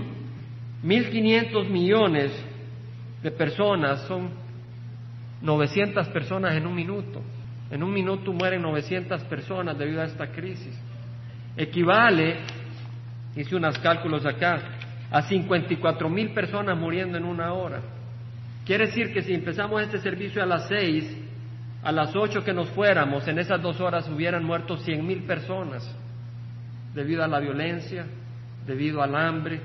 1.500 0.85 1.69
millones 1.69 2.33
de 3.23 3.31
personas 3.33 4.03
son 4.03 4.31
900 5.43 6.09
personas 6.09 6.55
en 6.55 6.67
un 6.67 6.75
minuto. 6.75 7.21
En 7.71 7.83
un 7.83 7.93
minuto 7.93 8.33
mueren 8.33 8.63
900 8.63 9.25
personas 9.25 9.77
debido 9.77 10.01
a 10.01 10.05
esta 10.05 10.29
crisis. 10.29 10.79
Equivale, 11.57 12.37
hice 13.35 13.57
unos 13.57 13.79
cálculos 13.81 14.25
acá, 14.25 14.61
a 15.11 15.23
54 15.23 16.09
mil 16.09 16.31
personas 16.31 16.79
muriendo 16.79 17.19
en 17.19 17.25
una 17.25 17.53
hora. 17.53 17.81
Quiere 18.67 18.87
decir 18.87 19.13
que 19.13 19.23
si 19.23 19.33
empezamos 19.33 19.81
este 19.81 20.01
servicio 20.01 20.43
a 20.43 20.47
las 20.47 20.67
seis, 20.67 21.17
a 21.85 21.93
las 21.93 22.15
ocho 22.17 22.43
que 22.43 22.53
nos 22.53 22.69
fuéramos, 22.71 23.27
en 23.29 23.39
esas 23.39 23.63
dos 23.63 23.81
horas 23.81 24.09
hubieran 24.09 24.45
muerto 24.45 24.77
100 24.77 25.07
mil 25.07 25.23
personas 25.23 25.89
debido 26.93 27.23
a 27.23 27.29
la 27.29 27.39
violencia, 27.39 28.07
debido 28.67 29.03
al 29.03 29.15
hambre, 29.15 29.61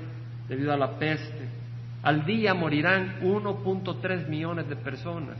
debido 0.48 0.72
a 0.72 0.76
la 0.76 0.98
peste. 1.00 1.48
Al 2.04 2.24
día 2.24 2.54
morirán 2.54 3.20
1.3 3.22 4.28
millones 4.28 4.68
de 4.68 4.76
personas. 4.76 5.36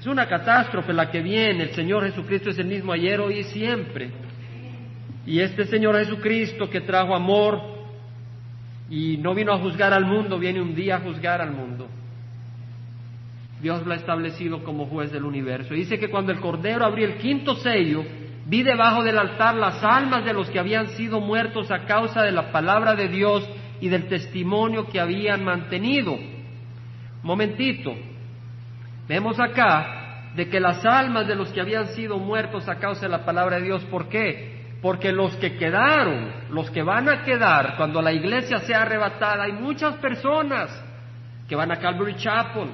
Es 0.00 0.06
una 0.06 0.26
catástrofe 0.26 0.92
la 0.92 1.08
que 1.08 1.20
viene. 1.20 1.64
El 1.64 1.74
Señor 1.74 2.04
Jesucristo 2.04 2.50
es 2.50 2.58
el 2.58 2.66
mismo 2.66 2.92
ayer, 2.92 3.20
hoy 3.20 3.40
y 3.40 3.44
siempre. 3.44 4.10
Y 5.24 5.38
este 5.38 5.66
Señor 5.66 5.96
Jesucristo 5.98 6.68
que 6.68 6.80
trajo 6.80 7.14
amor 7.14 7.79
y 8.90 9.16
no 9.18 9.34
vino 9.34 9.52
a 9.52 9.58
juzgar 9.58 9.94
al 9.94 10.04
mundo, 10.04 10.38
viene 10.38 10.60
un 10.60 10.74
día 10.74 10.96
a 10.96 11.00
juzgar 11.00 11.40
al 11.40 11.52
mundo. 11.52 11.86
Dios 13.62 13.86
lo 13.86 13.92
ha 13.92 13.96
establecido 13.96 14.64
como 14.64 14.86
juez 14.86 15.12
del 15.12 15.24
universo. 15.24 15.74
Dice 15.74 15.98
que 15.98 16.10
cuando 16.10 16.32
el 16.32 16.40
Cordero 16.40 16.84
abrió 16.84 17.06
el 17.06 17.16
quinto 17.18 17.54
sello, 17.56 18.04
Vi 18.50 18.64
debajo 18.64 19.04
del 19.04 19.16
altar 19.16 19.54
las 19.54 19.80
almas 19.84 20.24
de 20.24 20.32
los 20.32 20.50
que 20.50 20.58
habían 20.58 20.88
sido 20.88 21.20
muertos 21.20 21.70
a 21.70 21.84
causa 21.84 22.22
de 22.22 22.32
la 22.32 22.50
palabra 22.50 22.96
de 22.96 23.06
Dios 23.06 23.48
y 23.80 23.88
del 23.88 24.08
testimonio 24.08 24.88
que 24.88 24.98
habían 24.98 25.44
mantenido. 25.44 26.18
Momentito, 27.22 27.94
vemos 29.06 29.38
acá 29.38 30.32
de 30.34 30.48
que 30.48 30.58
las 30.58 30.84
almas 30.84 31.28
de 31.28 31.36
los 31.36 31.50
que 31.52 31.60
habían 31.60 31.88
sido 31.88 32.18
muertos 32.18 32.68
a 32.68 32.80
causa 32.80 33.02
de 33.02 33.12
la 33.12 33.24
palabra 33.24 33.58
de 33.58 33.66
Dios, 33.66 33.84
¿por 33.84 34.08
qué? 34.08 34.49
Porque 34.82 35.12
los 35.12 35.34
que 35.36 35.56
quedaron, 35.56 36.32
los 36.50 36.70
que 36.70 36.82
van 36.82 37.08
a 37.08 37.22
quedar 37.22 37.76
cuando 37.76 38.00
la 38.00 38.12
iglesia 38.12 38.58
sea 38.60 38.82
arrebatada, 38.82 39.44
hay 39.44 39.52
muchas 39.52 39.96
personas 39.96 40.70
que 41.48 41.56
van 41.56 41.70
a 41.70 41.78
Calvary 41.78 42.16
Chapel, 42.16 42.70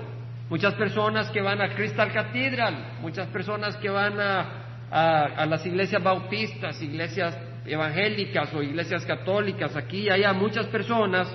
muchas 0.48 0.74
personas 0.74 1.30
que 1.30 1.40
van 1.40 1.60
a 1.60 1.74
Crystal 1.74 2.12
Cathedral, 2.12 2.98
muchas 3.00 3.26
personas 3.28 3.76
que 3.76 3.90
van 3.90 4.20
a 4.20 4.66
a, 4.90 5.46
las 5.46 5.64
iglesias 5.66 6.02
bautistas, 6.02 6.80
iglesias 6.82 7.36
evangélicas 7.64 8.52
o 8.54 8.62
iglesias 8.62 9.04
católicas, 9.04 9.76
aquí 9.76 10.08
hay 10.08 10.22
muchas 10.34 10.66
personas 10.66 11.28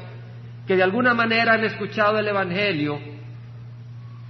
que 0.66 0.76
de 0.76 0.84
alguna 0.84 1.14
manera 1.14 1.54
han 1.54 1.64
escuchado 1.64 2.18
el 2.18 2.28
Evangelio 2.28 3.00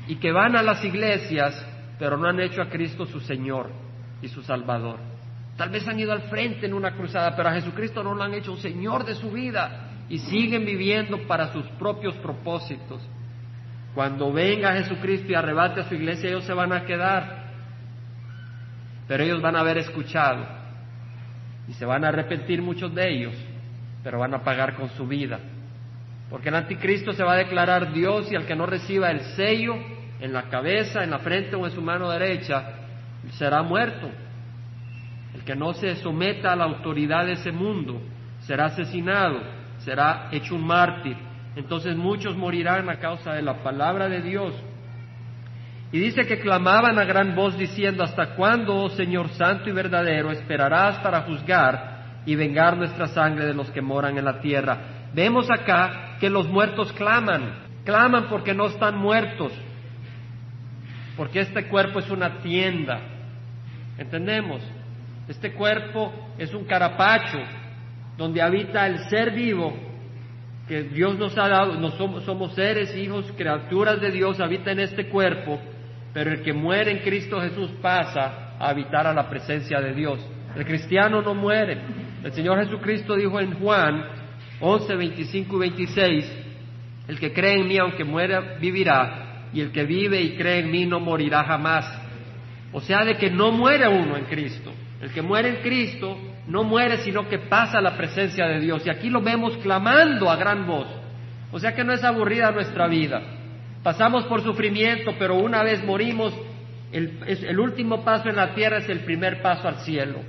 y 0.08 0.16
que 0.16 0.32
van 0.32 0.56
a 0.56 0.64
las 0.64 0.84
iglesias, 0.84 1.66
pero 2.00 2.18
no 2.18 2.28
han 2.28 2.40
hecho 2.40 2.62
a 2.62 2.70
Cristo 2.70 3.06
su 3.06 3.20
Señor 3.20 3.70
y 4.22 4.28
su 4.28 4.42
Salvador. 4.42 5.11
Tal 5.62 5.70
vez 5.70 5.88
han 5.88 6.00
ido 6.00 6.12
al 6.12 6.24
frente 6.24 6.66
en 6.66 6.74
una 6.74 6.96
cruzada, 6.96 7.36
pero 7.36 7.50
a 7.50 7.54
Jesucristo 7.54 8.02
no 8.04 8.16
lo 8.16 8.24
han 8.24 8.34
hecho 8.34 8.52
un 8.52 8.58
Señor 8.58 9.06
de 9.06 9.14
su 9.14 9.30
vida 9.30 9.92
y 10.10 10.18
siguen 10.18 10.66
viviendo 10.66 11.28
para 11.28 11.54
sus 11.54 11.68
propios 11.78 12.16
propósitos. 12.16 13.00
Cuando 13.94 14.34
venga 14.34 14.74
Jesucristo 14.74 15.32
y 15.32 15.36
arrebate 15.36 15.82
a 15.82 15.88
su 15.88 15.94
iglesia, 15.94 16.30
ellos 16.30 16.46
se 16.46 16.54
van 16.54 16.74
a 16.74 16.84
quedar 16.84 17.42
pero 19.08 19.24
ellos 19.24 19.40
van 19.40 19.56
a 19.56 19.60
haber 19.60 19.78
escuchado 19.78 20.44
y 21.68 21.74
se 21.74 21.86
van 21.86 22.06
a 22.06 22.08
arrepentir 22.08 22.64
muchos 22.64 22.96
de 22.96 23.08
ellos, 23.08 23.34
pero 24.04 24.18
van 24.18 24.34
a 24.34 24.42
pagar 24.42 24.74
con 24.76 24.90
su 24.92 25.06
vida. 25.06 25.38
Porque 26.30 26.50
el 26.50 26.56
anticristo 26.56 27.12
se 27.12 27.24
va 27.24 27.34
a 27.34 27.38
declarar 27.38 27.94
Dios 27.94 28.32
y 28.32 28.36
al 28.36 28.48
que 28.48 28.56
no 28.56 28.66
reciba 28.66 29.12
el 29.12 29.20
sello 29.36 29.76
en 30.20 30.34
la 30.34 30.44
cabeza, 30.44 31.04
en 31.04 31.12
la 31.12 31.20
frente 31.20 31.56
o 31.56 31.68
en 31.68 31.72
su 31.72 31.84
mano 31.84 32.10
derecha, 32.10 32.64
será 33.32 33.62
muerto. 33.62 34.10
El 35.34 35.44
que 35.44 35.56
no 35.56 35.74
se 35.74 35.96
someta 35.98 36.54
a 36.54 36.56
la 36.56 36.66
autoridad 36.66 37.26
de 37.26 37.34
ese 37.34 37.52
mundo 37.52 38.02
será 38.42 38.66
asesinado, 38.66 39.40
será 39.80 40.30
hecho 40.32 40.56
un 40.56 40.66
mártir. 40.66 41.18
Entonces 41.56 41.96
muchos 41.96 42.36
morirán 42.36 42.90
a 42.90 43.00
causa 43.00 43.34
de 43.34 43.42
la 43.42 43.62
palabra 43.64 44.08
de 44.08 44.22
Dios 44.22 44.54
y 45.92 46.00
dice 46.00 46.26
que 46.26 46.40
clamaban 46.40 46.98
a 46.98 47.04
gran 47.04 47.36
voz 47.36 47.58
diciendo, 47.58 48.04
¿hasta 48.04 48.36
cuándo, 48.36 48.78
oh 48.78 48.90
Señor 48.90 49.30
Santo 49.30 49.70
y 49.70 49.74
verdadero, 49.74 50.32
esperarás 50.32 51.00
para 51.00 51.24
juzgar 51.24 52.22
y 52.26 52.36
vengar 52.36 52.78
nuestra 52.78 53.08
sangre 53.08 53.46
de 53.46 53.54
los 53.54 53.70
que 53.72 53.82
moran 53.82 54.18
en 54.18 54.24
la 54.24 54.40
tierra? 54.40 54.78
Vemos 55.14 55.52
acá 55.52 56.16
que 56.20 56.30
los 56.30 56.48
muertos 56.48 56.94
claman, 56.94 57.66
claman 57.84 58.28
porque 58.30 58.54
no 58.54 58.68
están 58.68 58.98
muertos, 58.98 59.52
porque 61.18 61.42
este 61.42 61.68
cuerpo 61.68 62.00
es 62.00 62.10
una 62.10 62.38
tienda, 62.38 63.02
¿entendemos? 63.98 64.62
Este 65.28 65.54
cuerpo 65.54 66.12
es 66.38 66.54
un 66.54 66.66
carapacho 66.66 67.40
donde 68.18 68.42
habita 68.42 68.86
el 68.88 69.00
ser 69.10 69.32
vivo 69.32 69.74
que 70.68 70.84
Dios 70.84 71.18
nos 71.18 71.38
ha 71.38 71.48
dado, 71.48 71.76
nos 71.76 71.96
somos, 71.96 72.24
somos 72.24 72.54
seres, 72.54 72.96
hijos, 72.96 73.32
criaturas 73.36 74.00
de 74.00 74.12
Dios, 74.12 74.40
habita 74.40 74.72
en 74.72 74.80
este 74.80 75.08
cuerpo 75.08 75.60
pero 76.14 76.32
el 76.32 76.42
que 76.42 76.54
muere 76.54 76.92
en 76.92 77.00
Cristo 77.00 77.40
Jesús 77.42 77.72
pasa 77.82 78.56
a 78.60 78.70
habitar 78.70 79.08
a 79.08 79.14
la 79.14 79.30
presencia 79.30 79.80
de 79.80 79.94
Dios. 79.94 80.20
El 80.56 80.66
cristiano 80.66 81.22
no 81.22 81.34
muere. 81.34 81.78
El 82.24 82.34
Señor 82.34 82.64
Jesucristo 82.64 83.16
dijo 83.16 83.40
en 83.40 83.54
Juan 83.60 84.04
11, 84.60 84.96
25 84.96 85.56
y 85.56 85.60
26, 85.60 86.38
el 87.08 87.20
que 87.20 87.34
cree 87.34 87.62
en 87.62 87.68
mí 87.68 87.78
aunque 87.78 88.04
muera 88.04 88.58
vivirá, 88.60 89.48
y 89.54 89.62
el 89.62 89.72
que 89.72 89.84
vive 89.86 90.22
y 90.22 90.36
cree 90.36 90.60
en 90.60 90.72
mí 90.72 90.86
no 90.86 91.00
morirá 91.00 91.44
jamás. 91.44 91.86
O 92.74 92.82
sea, 92.82 93.04
de 93.04 93.18
que 93.18 93.30
no 93.30 93.52
muere 93.52 93.88
uno 93.88 94.18
en 94.18 94.26
Cristo. 94.26 94.72
El 95.02 95.12
que 95.12 95.22
muere 95.22 95.50
en 95.50 95.56
Cristo 95.58 96.18
no 96.48 96.64
muere, 96.64 96.98
sino 96.98 97.28
que 97.28 97.40
pasa 97.40 97.80
a 97.80 97.82
la 97.82 97.98
presencia 97.98 98.46
de 98.46 98.60
Dios. 98.60 98.86
Y 98.86 98.90
aquí 98.90 99.10
lo 99.10 99.22
vemos 99.22 99.58
clamando 99.58 100.30
a 100.30 100.36
gran 100.36 100.68
voz. 100.68 100.88
O 101.52 101.60
sea 101.60 101.74
que 101.74 101.84
no 101.84 101.94
es 101.94 102.04
aburrida 102.04 102.52
nuestra 102.52 102.88
vida. 102.88 103.22
Pasamos 103.84 104.26
por 104.26 104.44
sufrimiento, 104.44 105.16
pero 105.18 105.36
una 105.36 105.64
vez 105.64 105.84
morimos, 105.84 106.34
el, 106.92 107.20
el, 107.26 107.60
último 107.60 108.04
paso 108.04 108.30
en 108.30 108.36
la 108.36 108.54
tierra 108.54 108.78
es 108.78 108.90
el 108.90 109.00
primer 109.00 109.42
paso 109.42 109.68
al 109.68 109.78
cielo. 109.78 110.20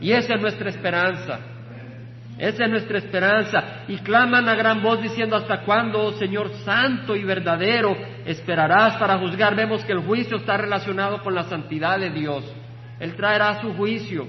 Y 0.00 0.12
esa 0.12 0.34
es 0.34 0.40
nuestra 0.40 0.70
esperanza. 0.70 1.40
Esa 2.38 2.64
es 2.64 2.70
nuestra 2.70 2.98
esperanza. 2.98 3.84
Y 3.88 3.98
claman 3.98 4.48
a 4.48 4.54
gran 4.54 4.80
voz 4.80 5.02
diciendo, 5.02 5.36
¿hasta 5.36 5.62
cuándo, 5.62 6.04
oh 6.04 6.12
Señor 6.12 6.50
Santo 6.64 7.16
y 7.16 7.24
verdadero, 7.24 7.96
esperarás 8.24 8.96
para 8.96 9.18
juzgar? 9.18 9.56
Vemos 9.56 9.84
que 9.84 9.92
el 9.92 10.00
juicio 10.00 10.36
está 10.36 10.56
relacionado 10.56 11.20
con 11.22 11.34
la 11.34 11.44
santidad 11.44 11.98
de 11.98 12.10
Dios. 12.10 12.44
Él 13.00 13.14
traerá 13.16 13.60
su 13.60 13.74
juicio 13.74 14.26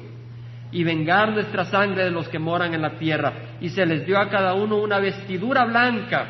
y 0.71 0.84
vengar 0.84 1.32
nuestra 1.32 1.65
sangre 1.65 2.04
de 2.06 2.12
los 2.12 2.28
que 2.30 2.39
moran 2.39 2.73
en 2.73 2.82
la 2.82 2.97
tierra. 2.97 3.34
Y 3.62 3.69
se 3.69 3.86
les 3.86 4.06
dio 4.06 4.19
a 4.19 4.30
cada 4.30 4.54
uno 4.54 4.78
una 4.78 4.99
vestidura 4.99 5.65
blanca. 5.65 6.28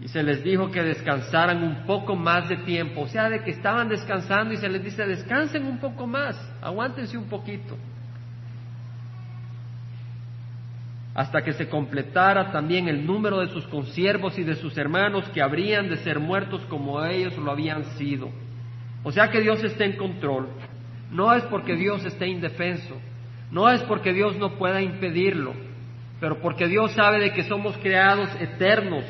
Y 0.00 0.08
se 0.08 0.22
les 0.22 0.42
dijo 0.42 0.70
que 0.70 0.82
descansaran 0.82 1.62
un 1.62 1.86
poco 1.86 2.16
más 2.16 2.48
de 2.48 2.56
tiempo. 2.58 3.02
O 3.02 3.08
sea, 3.08 3.28
de 3.28 3.42
que 3.42 3.50
estaban 3.50 3.88
descansando 3.88 4.54
y 4.54 4.56
se 4.56 4.68
les 4.68 4.82
dice, 4.82 5.06
descansen 5.06 5.64
un 5.64 5.78
poco 5.78 6.06
más, 6.06 6.36
aguántense 6.60 7.16
un 7.16 7.28
poquito. 7.28 7.76
hasta 11.16 11.40
que 11.42 11.54
se 11.54 11.66
completara 11.70 12.52
también 12.52 12.88
el 12.88 13.06
número 13.06 13.40
de 13.40 13.48
sus 13.48 13.66
consiervos 13.68 14.38
y 14.38 14.44
de 14.44 14.54
sus 14.54 14.76
hermanos 14.76 15.26
que 15.30 15.40
habrían 15.40 15.88
de 15.88 15.96
ser 15.96 16.20
muertos 16.20 16.60
como 16.68 17.02
ellos 17.02 17.34
lo 17.38 17.50
habían 17.50 17.84
sido. 17.96 18.28
O 19.06 19.12
sea 19.12 19.30
que 19.30 19.40
Dios 19.40 19.62
está 19.62 19.84
en 19.84 19.92
control. 19.92 20.48
No 21.12 21.32
es 21.32 21.44
porque 21.44 21.76
Dios 21.76 22.04
esté 22.04 22.26
indefenso, 22.26 22.96
no 23.52 23.70
es 23.70 23.80
porque 23.82 24.12
Dios 24.12 24.36
no 24.36 24.58
pueda 24.58 24.82
impedirlo, 24.82 25.54
pero 26.18 26.40
porque 26.40 26.66
Dios 26.66 26.90
sabe 26.90 27.20
de 27.20 27.32
que 27.32 27.44
somos 27.44 27.78
creados 27.78 28.28
eternos, 28.40 29.04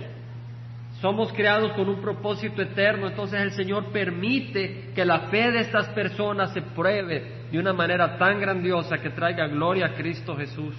somos 1.01 1.33
creados 1.33 1.73
con 1.73 1.89
un 1.89 2.03
propósito 2.03 2.61
eterno, 2.61 3.09
entonces 3.09 3.41
el 3.41 3.53
Señor 3.53 3.87
permite 3.87 4.91
que 4.95 5.07
la 5.07 5.31
fe 5.31 5.51
de 5.51 5.61
estas 5.61 5.89
personas 5.89 6.53
se 6.53 6.61
pruebe 6.61 7.47
de 7.51 7.59
una 7.59 7.73
manera 7.73 8.19
tan 8.19 8.39
grandiosa 8.39 8.99
que 8.99 9.09
traiga 9.09 9.47
gloria 9.47 9.87
a 9.87 9.95
Cristo 9.95 10.37
Jesús. 10.37 10.75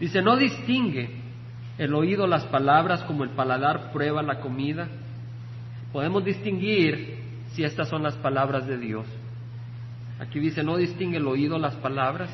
Dice, 0.00 0.20
no 0.20 0.36
distingue 0.36 1.10
el 1.78 1.94
oído 1.94 2.26
las 2.26 2.44
palabras 2.46 3.04
como 3.04 3.22
el 3.22 3.30
paladar 3.30 3.92
prueba 3.92 4.20
la 4.20 4.40
comida. 4.40 4.88
Podemos 5.92 6.24
distinguir 6.24 7.18
si 7.52 7.64
estas 7.64 7.88
son 7.88 8.02
las 8.02 8.14
palabras 8.16 8.66
de 8.66 8.78
Dios. 8.78 9.06
Aquí 10.20 10.40
dice, 10.40 10.62
no 10.62 10.76
distingue 10.76 11.18
el 11.18 11.26
oído 11.26 11.58
las 11.58 11.74
palabras, 11.76 12.30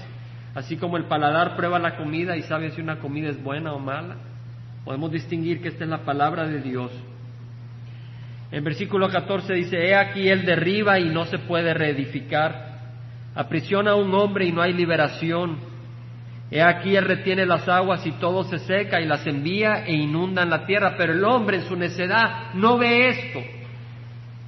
así 0.54 0.76
como 0.76 0.96
el 0.96 1.04
paladar 1.04 1.56
prueba 1.56 1.78
la 1.78 1.96
comida 1.96 2.36
y 2.36 2.42
sabe 2.42 2.70
si 2.70 2.80
una 2.80 2.98
comida 2.98 3.28
es 3.28 3.42
buena 3.42 3.72
o 3.72 3.78
mala. 3.78 4.16
Podemos 4.84 5.10
distinguir 5.12 5.60
que 5.60 5.68
esta 5.68 5.84
es 5.84 5.90
la 5.90 6.04
palabra 6.04 6.46
de 6.46 6.60
Dios. 6.60 6.90
En 8.50 8.64
versículo 8.64 9.08
14 9.08 9.54
dice, 9.54 9.76
he 9.78 9.94
aquí 9.94 10.28
él 10.28 10.44
derriba 10.44 10.98
y 10.98 11.08
no 11.08 11.24
se 11.24 11.38
puede 11.38 11.72
reedificar, 11.72 12.80
aprisiona 13.34 13.92
a 13.92 13.96
un 13.96 14.14
hombre 14.14 14.46
y 14.46 14.52
no 14.52 14.60
hay 14.60 14.74
liberación 14.74 15.71
He 16.54 16.60
aquí 16.60 16.94
Él 16.94 17.06
retiene 17.06 17.46
las 17.46 17.66
aguas 17.66 18.06
y 18.06 18.12
todo 18.12 18.44
se 18.44 18.58
seca 18.58 19.00
y 19.00 19.06
las 19.06 19.26
envía 19.26 19.86
e 19.86 19.94
inundan 19.94 20.50
la 20.50 20.66
tierra, 20.66 20.96
pero 20.98 21.14
el 21.14 21.24
hombre 21.24 21.56
en 21.56 21.64
su 21.64 21.74
necedad 21.76 22.52
no 22.52 22.76
ve 22.76 23.08
esto 23.08 23.40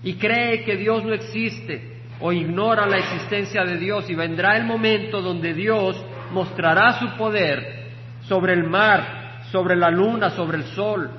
y 0.02 0.12
cree 0.16 0.64
que 0.64 0.76
Dios 0.76 1.02
no 1.02 1.14
existe 1.14 2.02
o 2.20 2.30
ignora 2.30 2.84
la 2.84 2.98
existencia 2.98 3.64
de 3.64 3.78
Dios. 3.78 4.10
Y 4.10 4.14
vendrá 4.14 4.58
el 4.58 4.66
momento 4.66 5.22
donde 5.22 5.54
Dios 5.54 5.96
mostrará 6.30 6.98
su 6.98 7.16
poder 7.16 7.86
sobre 8.28 8.52
el 8.52 8.64
mar, 8.64 9.40
sobre 9.50 9.74
la 9.74 9.88
luna, 9.88 10.28
sobre 10.28 10.58
el 10.58 10.64
sol. 10.64 11.10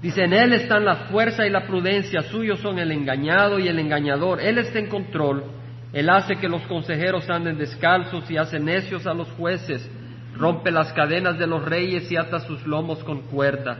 Dice, 0.00 0.22
en 0.22 0.34
Él 0.34 0.52
están 0.52 0.84
la 0.84 1.08
fuerza 1.10 1.44
y 1.44 1.50
la 1.50 1.66
prudencia, 1.66 2.22
suyos 2.22 2.60
son 2.60 2.78
el 2.78 2.92
engañado 2.92 3.58
y 3.58 3.66
el 3.66 3.80
engañador, 3.80 4.40
Él 4.40 4.58
está 4.58 4.78
en 4.78 4.86
control 4.86 5.57
él 5.92 6.10
hace 6.10 6.36
que 6.36 6.48
los 6.48 6.62
consejeros 6.62 7.28
anden 7.30 7.56
descalzos 7.56 8.30
y 8.30 8.36
hace 8.36 8.58
necios 8.60 9.06
a 9.06 9.14
los 9.14 9.28
jueces, 9.32 9.88
rompe 10.34 10.70
las 10.70 10.92
cadenas 10.92 11.38
de 11.38 11.46
los 11.46 11.64
reyes 11.64 12.10
y 12.12 12.16
ata 12.16 12.40
sus 12.40 12.66
lomos 12.66 13.02
con 13.04 13.22
cuerda. 13.22 13.78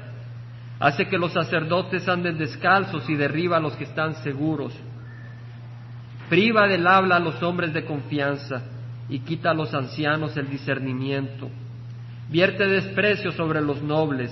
Hace 0.80 1.06
que 1.06 1.18
los 1.18 1.32
sacerdotes 1.32 2.08
anden 2.08 2.38
descalzos 2.38 3.08
y 3.10 3.14
derriba 3.14 3.58
a 3.58 3.60
los 3.60 3.74
que 3.74 3.84
están 3.84 4.14
seguros. 4.22 4.72
Priva 6.30 6.66
del 6.66 6.86
habla 6.86 7.16
a 7.16 7.20
los 7.20 7.42
hombres 7.42 7.74
de 7.74 7.84
confianza 7.84 8.62
y 9.08 9.20
quita 9.20 9.50
a 9.50 9.54
los 9.54 9.74
ancianos 9.74 10.36
el 10.36 10.48
discernimiento. 10.48 11.50
Vierte 12.30 12.66
desprecio 12.66 13.32
sobre 13.32 13.60
los 13.60 13.82
nobles 13.82 14.30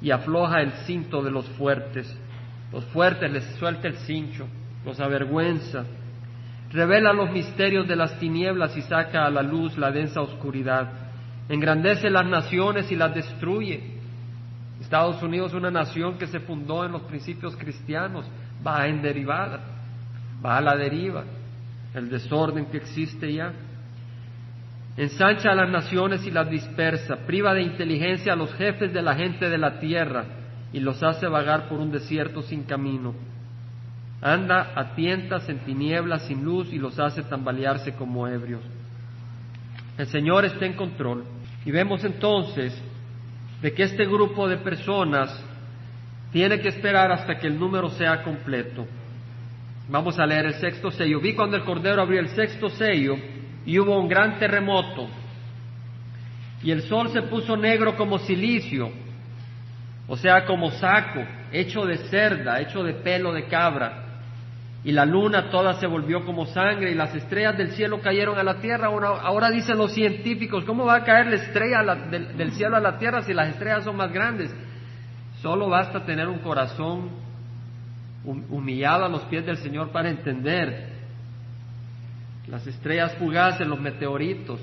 y 0.00 0.10
afloja 0.10 0.60
el 0.60 0.72
cinto 0.86 1.22
de 1.22 1.30
los 1.30 1.46
fuertes. 1.50 2.14
Los 2.72 2.84
fuertes 2.86 3.30
les 3.30 3.44
suelta 3.56 3.88
el 3.88 3.96
cincho, 3.96 4.46
los 4.84 4.98
avergüenza 5.00 5.84
revela 6.72 7.12
los 7.12 7.30
misterios 7.30 7.86
de 7.86 7.96
las 7.96 8.18
tinieblas 8.18 8.76
y 8.76 8.82
saca 8.82 9.26
a 9.26 9.30
la 9.30 9.42
luz 9.42 9.76
la 9.76 9.90
densa 9.90 10.20
oscuridad, 10.20 10.90
engrandece 11.48 12.08
las 12.10 12.26
naciones 12.26 12.90
y 12.90 12.96
las 12.96 13.14
destruye. 13.14 13.98
Estados 14.80 15.22
Unidos 15.22 15.54
una 15.54 15.70
nación 15.70 16.18
que 16.18 16.26
se 16.26 16.40
fundó 16.40 16.84
en 16.84 16.92
los 16.92 17.02
principios 17.02 17.56
cristianos, 17.56 18.26
va 18.66 18.86
en 18.88 19.02
derivada, 19.02 19.60
va 20.44 20.56
a 20.56 20.60
la 20.60 20.76
deriva, 20.76 21.24
el 21.94 22.08
desorden 22.08 22.66
que 22.66 22.78
existe 22.78 23.32
ya. 23.32 23.52
Ensancha 24.96 25.52
a 25.52 25.54
las 25.54 25.70
naciones 25.70 26.26
y 26.26 26.30
las 26.30 26.50
dispersa, 26.50 27.16
priva 27.26 27.54
de 27.54 27.62
inteligencia 27.62 28.32
a 28.32 28.36
los 28.36 28.52
jefes 28.54 28.92
de 28.92 29.02
la 29.02 29.14
gente 29.14 29.48
de 29.48 29.58
la 29.58 29.78
tierra 29.78 30.24
y 30.72 30.80
los 30.80 31.02
hace 31.02 31.26
vagar 31.26 31.68
por 31.68 31.78
un 31.78 31.92
desierto 31.92 32.42
sin 32.42 32.64
camino 32.64 33.14
anda 34.22 34.72
a 34.76 34.94
tientas 34.94 35.48
en 35.48 35.58
tinieblas 35.58 36.26
sin 36.26 36.44
luz 36.44 36.72
y 36.72 36.78
los 36.78 36.98
hace 37.00 37.24
tambalearse 37.24 37.94
como 37.94 38.28
ebrios. 38.28 38.62
El 39.98 40.06
Señor 40.06 40.44
está 40.44 40.64
en 40.64 40.74
control 40.74 41.24
y 41.64 41.72
vemos 41.72 42.04
entonces 42.04 42.80
de 43.60 43.74
que 43.74 43.82
este 43.82 44.06
grupo 44.06 44.48
de 44.48 44.58
personas 44.58 45.44
tiene 46.30 46.60
que 46.60 46.68
esperar 46.68 47.10
hasta 47.10 47.36
que 47.36 47.48
el 47.48 47.58
número 47.58 47.90
sea 47.90 48.22
completo. 48.22 48.86
Vamos 49.88 50.18
a 50.20 50.24
leer 50.24 50.46
el 50.46 50.54
sexto 50.54 50.92
sello. 50.92 51.20
Vi 51.20 51.34
cuando 51.34 51.56
el 51.56 51.64
Cordero 51.64 52.00
abrió 52.00 52.20
el 52.20 52.28
sexto 52.28 52.70
sello 52.70 53.16
y 53.66 53.78
hubo 53.78 53.98
un 53.98 54.08
gran 54.08 54.38
terremoto 54.38 55.08
y 56.62 56.70
el 56.70 56.82
sol 56.82 57.10
se 57.10 57.22
puso 57.22 57.56
negro 57.56 57.96
como 57.96 58.20
silicio, 58.20 58.92
o 60.06 60.16
sea, 60.16 60.44
como 60.44 60.70
saco, 60.70 61.24
hecho 61.50 61.84
de 61.84 61.96
cerda, 62.08 62.60
hecho 62.60 62.84
de 62.84 62.94
pelo 62.94 63.32
de 63.32 63.46
cabra 63.46 64.01
y 64.84 64.90
la 64.90 65.04
luna 65.04 65.48
toda 65.50 65.74
se 65.74 65.86
volvió 65.86 66.24
como 66.24 66.46
sangre 66.46 66.90
y 66.90 66.94
las 66.94 67.14
estrellas 67.14 67.56
del 67.56 67.70
cielo 67.72 68.00
cayeron 68.00 68.36
a 68.38 68.42
la 68.42 68.56
tierra. 68.56 68.88
Ahora, 68.88 69.50
dicen 69.50 69.78
los 69.78 69.92
científicos, 69.92 70.64
¿cómo 70.64 70.84
va 70.86 70.96
a 70.96 71.04
caer 71.04 71.26
la 71.26 71.36
estrella 71.36 71.84
del, 72.10 72.52
cielo 72.52 72.76
a 72.76 72.80
la 72.80 72.98
tierra 72.98 73.22
si 73.22 73.32
las 73.32 73.50
estrellas 73.50 73.84
son 73.84 73.96
más 73.96 74.12
grandes? 74.12 74.52
Solo 75.40 75.68
basta 75.68 76.04
tener 76.04 76.28
un 76.28 76.38
corazón 76.38 77.10
humillado 78.24 79.04
a 79.04 79.08
los 79.08 79.22
pies 79.22 79.46
del 79.46 79.58
Señor 79.58 79.90
para 79.92 80.10
entender. 80.10 80.90
Las 82.48 82.66
estrellas 82.66 83.14
fugaces, 83.18 83.64
los 83.64 83.80
meteoritos, 83.80 84.60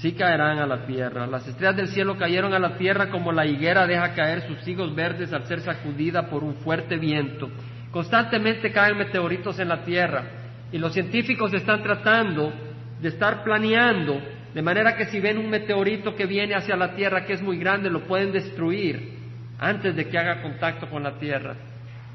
sí 0.00 0.12
caerán 0.12 0.60
a 0.60 0.66
la 0.66 0.86
tierra. 0.86 1.26
Las 1.26 1.46
estrellas 1.46 1.76
del 1.76 1.88
cielo 1.88 2.16
cayeron 2.16 2.54
a 2.54 2.58
la 2.58 2.78
tierra 2.78 3.10
como 3.10 3.32
la 3.32 3.44
higuera 3.44 3.86
deja 3.86 4.14
caer 4.14 4.46
sus 4.48 4.66
higos 4.66 4.94
verdes 4.94 5.30
al 5.34 5.44
ser 5.44 5.60
sacudida 5.60 6.30
por 6.30 6.42
un 6.42 6.54
fuerte 6.54 6.96
viento. 6.96 7.50
Constantemente 7.90 8.70
caen 8.70 8.98
meteoritos 8.98 9.58
en 9.58 9.68
la 9.68 9.84
Tierra 9.84 10.24
y 10.70 10.78
los 10.78 10.92
científicos 10.92 11.52
están 11.54 11.82
tratando 11.82 12.52
de 13.00 13.08
estar 13.08 13.42
planeando 13.42 14.20
de 14.54 14.62
manera 14.62 14.96
que 14.96 15.06
si 15.06 15.20
ven 15.20 15.38
un 15.38 15.50
meteorito 15.50 16.14
que 16.14 16.26
viene 16.26 16.54
hacia 16.54 16.76
la 16.76 16.94
Tierra 16.94 17.24
que 17.24 17.34
es 17.34 17.42
muy 17.42 17.58
grande, 17.58 17.90
lo 17.90 18.06
pueden 18.06 18.32
destruir 18.32 19.16
antes 19.58 19.94
de 19.94 20.08
que 20.08 20.18
haga 20.18 20.42
contacto 20.42 20.88
con 20.88 21.02
la 21.02 21.18
Tierra. 21.18 21.54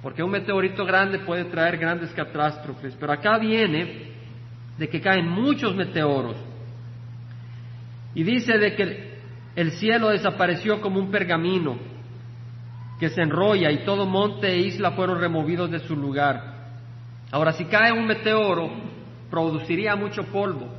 Porque 0.02 0.24
un 0.24 0.32
meteorito 0.32 0.86
grande 0.86 1.20
puede 1.20 1.46
traer 1.46 1.78
grandes 1.78 2.12
catástrofes. 2.12 2.96
Pero 3.00 3.14
acá 3.14 3.38
viene 3.38 4.12
de 4.78 4.90
que 4.90 5.00
caen 5.00 5.30
muchos 5.30 5.76
meteoros. 5.76 6.36
Y 8.16 8.24
dice 8.24 8.58
de 8.58 8.76
que 8.76 9.14
el 9.56 9.72
cielo 9.72 10.10
desapareció 10.10 10.82
como 10.82 11.00
un 11.00 11.10
pergamino 11.10 11.78
que 13.04 13.10
se 13.10 13.22
enrolla 13.22 13.70
y 13.70 13.84
todo 13.84 14.06
monte 14.06 14.48
e 14.48 14.60
isla 14.60 14.92
fueron 14.92 15.20
removidos 15.20 15.70
de 15.70 15.80
su 15.80 15.94
lugar. 15.94 16.42
Ahora, 17.32 17.52
si 17.52 17.66
cae 17.66 17.92
un 17.92 18.08
meteoro, 18.08 18.72
produciría 19.30 19.94
mucho 19.98 20.24
polvo. 20.28 20.70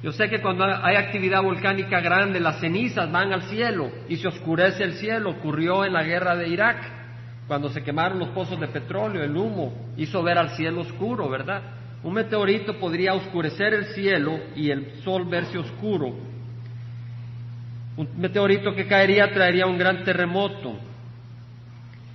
Yo 0.00 0.12
sé 0.12 0.28
que 0.28 0.40
cuando 0.40 0.64
hay 0.64 0.94
actividad 0.94 1.42
volcánica 1.42 1.98
grande, 2.00 2.38
las 2.38 2.60
cenizas 2.60 3.10
van 3.10 3.32
al 3.32 3.42
cielo 3.50 3.90
y 4.08 4.18
se 4.18 4.28
oscurece 4.28 4.84
el 4.84 4.92
cielo. 4.98 5.30
Ocurrió 5.30 5.84
en 5.84 5.94
la 5.94 6.04
guerra 6.04 6.36
de 6.36 6.46
Irak, 6.46 6.76
cuando 7.48 7.68
se 7.70 7.82
quemaron 7.82 8.20
los 8.20 8.28
pozos 8.28 8.60
de 8.60 8.68
petróleo, 8.68 9.24
el 9.24 9.36
humo 9.36 9.74
hizo 9.96 10.22
ver 10.22 10.38
al 10.38 10.50
cielo 10.50 10.82
oscuro, 10.82 11.28
¿verdad? 11.28 11.60
Un 12.04 12.14
meteorito 12.14 12.78
podría 12.78 13.14
oscurecer 13.14 13.74
el 13.74 13.86
cielo 13.86 14.38
y 14.54 14.70
el 14.70 15.02
sol 15.02 15.24
verse 15.24 15.58
oscuro. 15.58 16.14
Un 17.96 18.10
meteorito 18.16 18.76
que 18.76 18.86
caería 18.86 19.34
traería 19.34 19.66
un 19.66 19.76
gran 19.76 20.04
terremoto. 20.04 20.93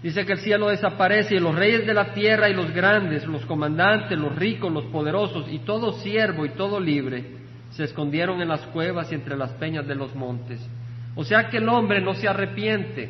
Dice 0.01 0.25
que 0.25 0.33
el 0.33 0.39
cielo 0.39 0.69
desaparece 0.69 1.35
y 1.35 1.39
los 1.39 1.53
reyes 1.53 1.85
de 1.85 1.93
la 1.93 2.13
tierra 2.13 2.49
y 2.49 2.53
los 2.53 2.71
grandes, 2.71 3.25
los 3.27 3.45
comandantes, 3.45 4.17
los 4.17 4.33
ricos, 4.33 4.71
los 4.71 4.85
poderosos 4.85 5.51
y 5.51 5.59
todo 5.59 5.91
siervo 5.99 6.45
y 6.45 6.49
todo 6.49 6.79
libre 6.79 7.39
se 7.71 7.83
escondieron 7.83 8.41
en 8.41 8.47
las 8.47 8.61
cuevas 8.67 9.11
y 9.11 9.15
entre 9.15 9.35
las 9.35 9.51
peñas 9.51 9.85
de 9.85 9.95
los 9.95 10.15
montes. 10.15 10.59
O 11.15 11.23
sea 11.25 11.49
que 11.49 11.57
el 11.57 11.67
hombre 11.67 12.01
no 12.01 12.13
se 12.13 12.29
arrepiente. 12.29 13.09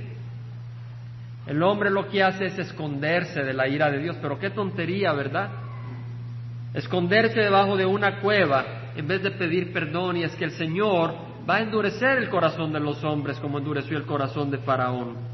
El 1.45 1.61
hombre 1.61 1.91
lo 1.91 2.09
que 2.09 2.23
hace 2.23 2.47
es 2.47 2.57
esconderse 2.57 3.43
de 3.43 3.53
la 3.53 3.67
ira 3.67 3.89
de 3.91 3.99
Dios, 3.99 4.17
pero 4.21 4.39
qué 4.39 4.49
tontería, 4.49 5.13
¿verdad? 5.13 5.49
Esconderse 6.73 7.39
debajo 7.39 7.77
de 7.77 7.85
una 7.85 8.19
cueva 8.19 8.91
en 8.95 9.07
vez 9.07 9.21
de 9.21 9.31
pedir 9.31 9.71
perdón 9.71 10.17
y 10.17 10.23
es 10.23 10.35
que 10.35 10.45
el 10.45 10.51
Señor 10.51 11.13
va 11.47 11.57
a 11.57 11.61
endurecer 11.61 12.17
el 12.17 12.29
corazón 12.29 12.73
de 12.73 12.79
los 12.79 13.03
hombres 13.03 13.39
como 13.39 13.59
endureció 13.59 13.97
el 13.97 14.05
corazón 14.05 14.51
de 14.51 14.57
Faraón 14.57 15.28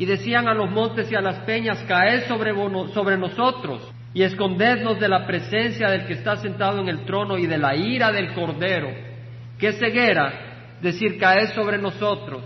y 0.00 0.06
decían 0.06 0.48
a 0.48 0.54
los 0.54 0.70
montes 0.70 1.12
y 1.12 1.14
a 1.14 1.20
las 1.20 1.40
peñas, 1.40 1.84
caed 1.86 2.26
sobre, 2.26 2.54
sobre 2.94 3.18
nosotros. 3.18 3.86
y 4.14 4.22
escondednos 4.22 4.98
de 4.98 5.08
la 5.10 5.26
presencia 5.26 5.90
del 5.90 6.06
que 6.06 6.14
está 6.14 6.36
sentado 6.36 6.80
en 6.80 6.88
el 6.88 7.04
trono 7.04 7.36
y 7.36 7.46
de 7.46 7.58
la 7.58 7.76
ira 7.76 8.10
del 8.10 8.32
Cordero. 8.32 8.88
¿Qué 9.58 9.74
ceguera? 9.74 10.78
Decir 10.80 11.18
caer 11.18 11.48
sobre 11.48 11.76
nosotros. 11.76 12.42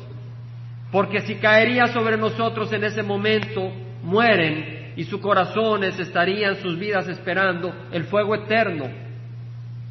Porque 0.91 1.21
si 1.21 1.37
caería 1.37 1.87
sobre 1.87 2.17
nosotros 2.17 2.73
en 2.73 2.83
ese 2.83 3.05
momento, 3.05 3.73
mueren 4.03 4.95
y 4.97 5.05
sus 5.05 5.21
corazones 5.21 5.97
estarían 6.01 6.57
sus 6.57 6.77
vidas 6.77 7.07
esperando 7.07 7.73
el 7.93 8.03
fuego 8.07 8.35
eterno, 8.35 8.87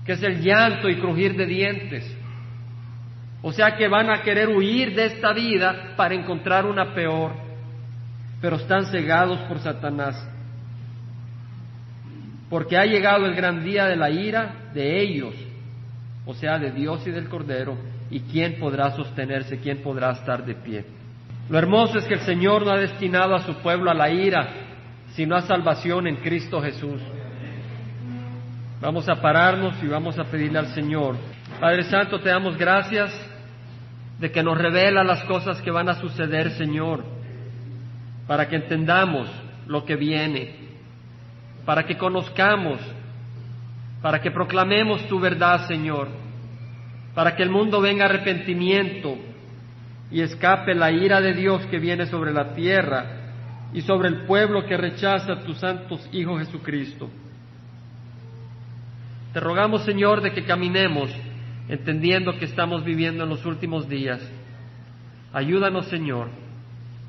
que 0.05 0.11
es 0.11 0.22
el 0.22 0.41
llanto 0.41 0.89
y 0.89 0.97
crujir 0.97 1.38
de 1.38 1.45
dientes. 1.45 2.18
O 3.41 3.53
sea 3.53 3.78
que 3.78 3.88
van 3.88 4.09
a 4.09 4.22
querer 4.22 4.49
huir 4.49 4.93
de 4.93 5.05
esta 5.05 5.32
vida 5.32 5.93
para 5.95 6.14
encontrar 6.14 6.66
una 6.66 6.93
peor, 6.93 7.43
pero 8.44 8.58
están 8.58 8.88
cegados 8.88 9.39
por 9.48 9.58
Satanás 9.60 10.22
porque 12.50 12.78
ha 12.78 12.84
llegado 12.84 13.26
el 13.26 13.36
gran 13.36 13.64
día 13.64 13.86
de 13.86 13.96
la 13.96 14.10
ira 14.10 14.70
de 14.74 15.02
ellos, 15.02 15.34
o 16.26 16.34
sea, 16.34 16.60
de 16.60 16.72
Dios 16.72 17.08
y 17.08 17.12
del 17.12 17.30
Cordero, 17.30 17.78
y 18.12 18.20
quién 18.20 18.60
podrá 18.60 18.91
sostenerse, 18.91 19.60
quién 19.60 19.82
podrá 19.82 20.12
estar 20.12 20.46
de 20.46 20.56
pie. 20.56 20.86
Lo 21.50 21.58
hermoso 21.58 21.98
es 21.98 22.06
que 22.06 22.16
el 22.16 22.20
Señor 22.20 22.66
no 22.66 22.72
ha 22.72 22.78
destinado 22.78 23.34
a 23.34 23.39
su 23.39 23.56
pueblo 23.56 23.89
a 23.89 23.94
la 23.94 24.10
ira, 24.10 24.50
sino 25.16 25.38
a 25.38 25.44
salvación 25.44 26.06
en 26.08 26.18
Cristo 26.18 26.62
Jesús. 26.62 27.02
Vamos 28.82 29.08
a 29.08 29.22
pararnos 29.22 29.82
y 29.82 29.88
vamos 29.88 30.20
a 30.20 30.26
pedirle 30.26 30.60
al 30.60 30.68
Señor. 30.76 31.16
Padre 31.62 31.84
Santo, 31.84 32.20
te 32.20 32.28
damos 32.28 32.58
gracias 32.58 33.10
de 34.20 34.32
que 34.34 34.44
nos 34.44 34.58
revela 34.58 35.06
las 35.06 35.24
cosas 35.24 35.62
que 35.62 35.72
van 35.72 35.88
a 35.88 35.96
suceder, 35.96 36.52
Señor, 36.52 37.12
para 38.28 38.47
que 38.47 38.55
entendamos 38.55 39.30
lo 39.67 39.86
que 39.86 39.95
viene 39.95 40.63
para 41.65 41.86
que 41.86 41.97
conozcamos, 41.97 42.80
para 44.01 44.21
que 44.21 44.32
proclamemos 44.32 45.07
tu 45.07 45.19
verdad, 45.19 45.67
Señor, 45.67 46.09
para 47.13 47.36
que 47.36 47.43
el 47.43 47.49
mundo 47.49 47.80
venga 47.80 48.05
arrepentimiento 48.05 49.17
y 50.11 50.21
escape 50.21 50.76
la 50.76 50.91
ira 50.91 51.21
de 51.21 51.34
Dios 51.34 51.65
que 51.67 51.80
viene 51.80 52.05
sobre 52.07 52.34
la 52.34 52.53
tierra 52.53 53.05
y 53.74 53.82
sobre 53.82 54.09
el 54.09 54.26
pueblo 54.26 54.65
que 54.65 54.78
rechaza 54.78 55.34
a 55.34 55.39
tus 55.43 55.57
santos 55.57 56.07
hijos 56.11 56.39
Jesucristo. 56.39 57.09
Te 59.32 59.39
rogamos, 59.39 59.84
Señor, 59.84 60.21
de 60.21 60.32
que 60.32 60.43
caminemos 60.43 61.09
entendiendo 61.69 62.38
que 62.38 62.45
estamos 62.45 62.84
viviendo 62.84 63.24
en 63.24 63.30
los 63.30 63.45
últimos 63.45 63.88
días. 63.88 64.21
Ayúdanos, 65.32 65.88
Señor, 65.88 66.28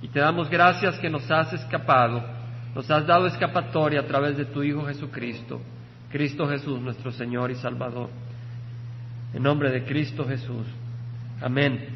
y 0.05 0.09
te 0.09 0.21
damos 0.21 0.51
gracias 0.51 1.01
que 1.01 1.09
nos 1.09 1.29
has 1.31 1.53
escapado 1.55 2.23
nos 2.75 2.91
has 2.91 3.07
dado 3.07 3.27
escapatoria 3.27 4.01
a 4.01 4.07
través 4.07 4.37
de 4.37 4.47
tu 4.47 4.63
Hijo 4.63 4.85
Jesucristo, 4.85 5.61
Cristo 6.11 6.49
Jesús, 6.49 6.81
nuestro 6.81 7.13
Señor 7.13 7.51
y 7.53 7.55
Salvador. 7.55 8.11
En 9.33 9.43
nombre 9.43 9.71
de 9.71 9.85
Cristo 9.85 10.27
Jesús. 10.27 10.67
Amén. 11.41 11.95